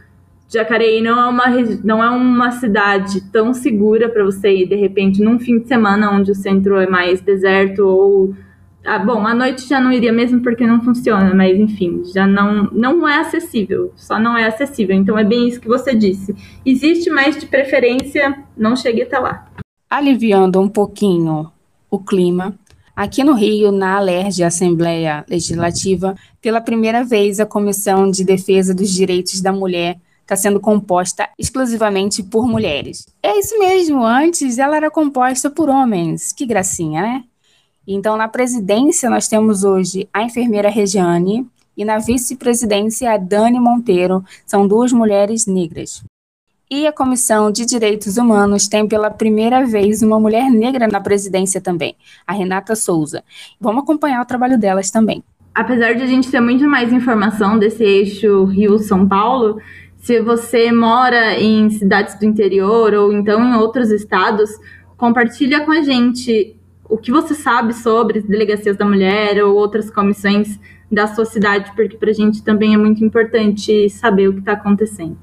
Jacareí 0.48 1.02
não 1.02 1.20
é 1.20 1.26
uma, 1.26 1.44
não 1.84 2.02
é 2.02 2.08
uma 2.08 2.50
cidade 2.52 3.20
tão 3.30 3.52
segura 3.52 4.08
para 4.08 4.24
você 4.24 4.50
ir, 4.50 4.68
de 4.68 4.76
repente, 4.76 5.22
num 5.22 5.38
fim 5.38 5.58
de 5.58 5.68
semana 5.68 6.11
onde 6.11 6.30
o 6.30 6.34
centro 6.34 6.76
é 6.76 6.88
mais 6.88 7.20
deserto 7.20 7.80
ou. 7.80 8.34
Ah, 8.84 8.98
bom, 8.98 9.26
à 9.26 9.34
noite 9.34 9.68
já 9.68 9.78
não 9.80 9.92
iria 9.92 10.12
mesmo 10.12 10.40
porque 10.40 10.66
não 10.66 10.80
funciona, 10.80 11.34
mas 11.34 11.58
enfim, 11.58 12.02
já 12.14 12.26
não, 12.26 12.70
não 12.72 13.06
é 13.06 13.18
acessível, 13.18 13.92
só 13.96 14.18
não 14.18 14.38
é 14.38 14.46
acessível. 14.46 14.96
Então 14.96 15.18
é 15.18 15.24
bem 15.24 15.46
isso 15.46 15.61
que 15.61 15.68
você 15.68 15.94
disse. 15.94 16.34
Existe, 16.64 17.11
mas 17.11 17.37
de 17.37 17.44
preferência 17.44 18.42
não 18.56 18.74
chegue 18.74 19.02
até 19.02 19.18
lá. 19.18 19.46
Aliviando 19.90 20.58
um 20.61 20.68
pouquinho 20.68 21.50
o 21.90 21.98
clima, 21.98 22.54
Aqui 22.98 23.22
no 23.22 23.32
Rio, 23.32 23.70
na 23.70 23.96
Alerj 23.96 24.42
Assembleia 24.42 25.24
Legislativa, 25.28 26.16
pela 26.42 26.61
primeira 26.61 27.04
vez 27.04 27.38
a 27.38 27.46
Comissão 27.46 28.11
de 28.11 28.24
Defesa 28.24 28.74
dos 28.74 28.90
Direitos 28.90 29.40
da 29.40 29.52
Mulher 29.52 30.00
está 30.22 30.34
sendo 30.34 30.58
composta 30.58 31.28
exclusivamente 31.38 32.24
por 32.24 32.48
mulheres. 32.48 33.06
É 33.22 33.38
isso 33.38 33.56
mesmo, 33.56 34.04
antes 34.04 34.58
ela 34.58 34.76
era 34.76 34.90
composta 34.90 35.48
por 35.48 35.68
homens. 35.68 36.32
Que 36.32 36.44
gracinha, 36.44 37.00
né? 37.00 37.24
Então, 37.87 38.16
na 38.16 38.26
presidência, 38.26 39.08
nós 39.08 39.28
temos 39.28 39.62
hoje 39.62 40.08
a 40.12 40.24
enfermeira 40.24 40.68
Regiane 40.68 41.46
e 41.76 41.84
na 41.84 41.98
vice-presidência 41.98 43.12
a 43.12 43.16
Dani 43.16 43.61
Monteiro. 43.61 44.24
São 44.44 44.66
duas 44.66 44.92
mulheres 44.92 45.46
negras. 45.46 46.02
E 46.70 46.87
a 46.87 46.92
Comissão 46.92 47.50
de 47.50 47.64
Direitos 47.64 48.18
Humanos 48.18 48.68
tem 48.68 48.87
pela 48.87 49.11
primeira 49.11 49.64
vez 49.64 50.02
uma 50.02 50.20
mulher 50.20 50.50
negra 50.50 50.87
na 50.87 51.00
presidência 51.00 51.62
também, 51.62 51.96
a 52.26 52.35
Renata 52.35 52.76
Souza. 52.76 53.24
Vamos 53.59 53.85
acompanhar 53.85 54.20
o 54.20 54.26
trabalho 54.26 54.59
delas 54.59 54.90
também. 54.90 55.24
Apesar 55.54 55.94
de 55.94 56.02
a 56.02 56.07
gente 56.07 56.31
ter 56.31 56.40
muito 56.40 56.68
mais 56.68 56.92
informação 56.92 57.59
desse 57.59 57.83
eixo 57.83 58.44
Rio-São 58.44 59.09
Paulo, 59.09 59.59
se 59.96 60.20
você 60.20 60.70
mora 60.70 61.40
em 61.40 61.70
cidades 61.70 62.18
do 62.18 62.26
interior 62.26 62.92
ou 62.92 63.14
então 63.14 63.42
em 63.42 63.57
outros 63.57 63.90
estados, 63.90 64.50
compartilha 64.98 65.64
com 65.64 65.72
a 65.72 65.81
gente 65.81 66.54
o 66.87 66.98
que 66.98 67.11
você 67.11 67.35
sabe 67.35 67.72
sobre 67.72 68.20
delegacias 68.20 68.76
da 68.76 68.85
mulher 68.85 69.42
ou 69.42 69.57
outras 69.57 69.90
comissões 69.90 70.61
da 70.92 71.07
sua 71.07 71.24
cidade, 71.24 71.72
porque 71.74 71.96
para 71.96 72.11
a 72.11 72.14
gente 72.14 72.42
também 72.42 72.74
é 72.74 72.78
muito 72.78 73.02
importante 73.02 73.88
saber 73.88 74.28
o 74.28 74.35
que 74.35 74.40
está 74.40 74.52
acontecendo. 74.52 75.16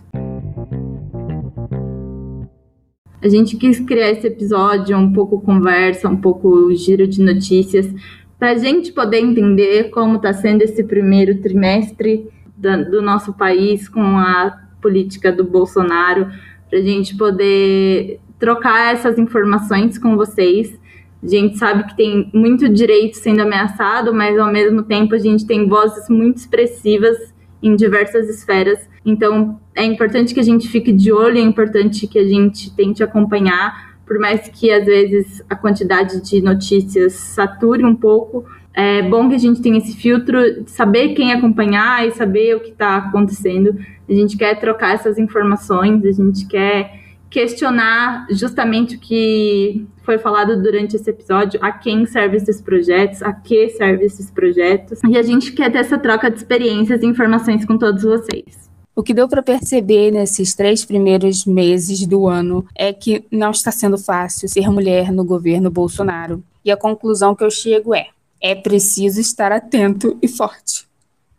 A 3.26 3.28
gente 3.28 3.58
quis 3.58 3.80
criar 3.80 4.12
esse 4.12 4.28
episódio 4.28 4.96
um 4.96 5.12
pouco 5.12 5.42
conversa, 5.42 6.08
um 6.08 6.16
pouco 6.16 6.72
giro 6.76 7.08
de 7.08 7.24
notícias, 7.24 7.92
para 8.38 8.52
a 8.52 8.56
gente 8.56 8.92
poder 8.92 9.18
entender 9.18 9.86
como 9.86 10.18
está 10.18 10.32
sendo 10.32 10.62
esse 10.62 10.84
primeiro 10.84 11.42
trimestre 11.42 12.30
da, 12.56 12.78
do 12.78 13.02
nosso 13.02 13.34
país 13.34 13.90
com 13.90 14.00
a 14.00 14.56
política 14.80 15.32
do 15.32 15.44
Bolsonaro, 15.44 16.28
para 16.70 16.78
a 16.78 16.82
gente 16.84 17.18
poder 17.18 18.20
trocar 18.38 18.94
essas 18.94 19.18
informações 19.18 19.98
com 19.98 20.16
vocês. 20.16 20.80
A 21.24 21.28
gente 21.28 21.58
sabe 21.58 21.88
que 21.88 21.98
tem 21.98 22.30
muito 22.32 22.70
direito 22.70 23.18
sendo 23.18 23.42
ameaçado, 23.42 24.14
mas 24.14 24.38
ao 24.38 24.52
mesmo 24.52 24.84
tempo 24.84 25.16
a 25.16 25.18
gente 25.18 25.48
tem 25.48 25.68
vozes 25.68 26.08
muito 26.10 26.38
expressivas 26.38 27.18
em 27.66 27.76
diversas 27.76 28.30
esferas. 28.30 28.88
Então, 29.04 29.60
é 29.74 29.84
importante 29.84 30.34
que 30.36 30.40
a 30.40 30.44
gente 30.44 30.70
fique 30.70 30.92
de 30.92 31.12
olho, 31.12 31.40
é 31.40 31.42
importante 31.42 32.06
que 32.06 32.20
a 32.20 32.28
gente 32.28 32.74
tente 32.76 33.04
acompanhar, 33.04 33.96
por 34.06 34.20
mais 34.20 34.48
que 34.48 34.72
às 34.72 34.86
vezes 34.86 35.44
a 35.50 35.56
quantidade 35.56 36.22
de 36.22 36.42
notícias 36.42 37.14
sature 37.14 37.84
um 37.84 37.96
pouco. 37.96 38.46
É 38.72 39.02
bom 39.02 39.28
que 39.28 39.36
a 39.36 39.40
gente 39.40 39.62
tenha 39.62 39.80
esse 39.80 39.96
filtro 39.96 40.64
de 40.64 40.70
saber 40.70 41.16
quem 41.16 41.34
acompanhar 41.34 42.08
e 42.08 42.12
saber 42.12 42.56
o 42.56 42.60
que 42.60 42.70
está 42.70 42.98
acontecendo. 42.98 43.76
A 44.08 44.14
gente 44.14 44.38
quer 44.38 44.60
trocar 44.60 44.94
essas 44.94 45.18
informações, 45.18 46.06
a 46.06 46.12
gente 46.12 46.46
quer 46.48 47.05
questionar 47.36 48.28
justamente 48.32 48.96
o 48.96 49.00
que 49.00 49.86
foi 50.04 50.18
falado 50.18 50.56
durante 50.64 50.96
esse 50.96 51.10
episódio, 51.10 51.60
a 51.62 51.70
quem 51.70 52.06
servem 52.06 52.38
esses 52.38 52.62
projetos, 52.62 53.22
a 53.22 53.34
que 53.34 53.72
servem 53.72 54.06
esses 54.06 54.32
projetos. 54.32 55.02
E 55.06 55.18
a 55.18 55.22
gente 55.22 55.52
quer 55.52 55.70
ter 55.70 55.80
essa 55.80 55.98
troca 55.98 56.32
de 56.32 56.38
experiências 56.38 57.04
e 57.04 57.06
informações 57.06 57.66
com 57.66 57.78
todos 57.78 58.04
vocês. 58.04 58.70
O 58.96 59.04
que 59.04 59.14
deu 59.14 59.28
para 59.28 59.44
perceber 59.44 60.12
nesses 60.12 60.56
três 60.56 60.86
primeiros 60.86 61.46
meses 61.46 62.08
do 62.08 62.26
ano 62.26 62.66
é 62.74 62.94
que 62.94 63.26
não 63.30 63.52
está 63.52 63.70
sendo 63.70 63.98
fácil 63.98 64.48
ser 64.48 64.72
mulher 64.72 65.12
no 65.12 65.26
governo 65.26 65.70
Bolsonaro. 65.70 66.42
E 66.64 66.72
a 66.72 66.78
conclusão 66.78 67.36
que 67.36 67.44
eu 67.44 67.52
chego 67.52 67.94
é: 67.94 68.08
é 68.42 68.56
preciso 68.56 69.20
estar 69.20 69.52
atento 69.52 70.18
e 70.22 70.30
forte. 70.30 70.88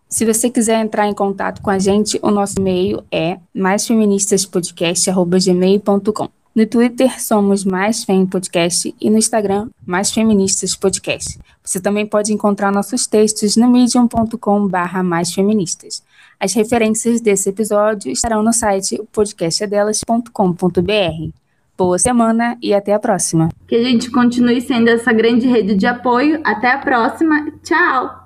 Se 0.08 0.24
você 0.24 0.48
quiser 0.48 0.80
entrar 0.80 1.08
em 1.08 1.14
contato 1.14 1.60
com 1.60 1.70
a 1.70 1.78
gente, 1.78 2.18
o 2.22 2.30
nosso 2.30 2.54
e-mail 2.58 3.04
é 3.10 3.38
maisfeministaspodcast.gmail.com. 3.54 6.28
No 6.54 6.64
Twitter 6.64 7.20
somos 7.20 7.66
Mais 7.66 8.04
Fem 8.04 8.24
Podcast 8.24 8.94
e 8.98 9.10
no 9.10 9.18
Instagram 9.18 9.68
Mais 9.84 10.10
Feministas 10.10 10.74
Podcast. 10.74 11.38
Você 11.62 11.78
também 11.80 12.06
pode 12.06 12.32
encontrar 12.32 12.72
nossos 12.72 13.06
textos 13.06 13.56
no 13.56 13.70
medium.com/barra 13.70 15.02
Mais 15.02 15.34
Feministas. 15.34 16.02
As 16.40 16.54
referências 16.54 17.20
desse 17.20 17.50
episódio 17.50 18.10
estarão 18.10 18.42
no 18.42 18.54
site 18.54 18.98
podcastadelas.com.br. 19.12 21.30
Boa 21.76 21.98
semana 21.98 22.56
e 22.62 22.72
até 22.72 22.94
a 22.94 22.98
próxima. 22.98 23.50
Que 23.68 23.76
a 23.76 23.82
gente 23.82 24.10
continue 24.10 24.62
sendo 24.62 24.88
essa 24.88 25.12
grande 25.12 25.46
rede 25.46 25.74
de 25.74 25.86
apoio. 25.86 26.40
Até 26.42 26.72
a 26.72 26.78
próxima. 26.78 27.52
Tchau! 27.62 28.25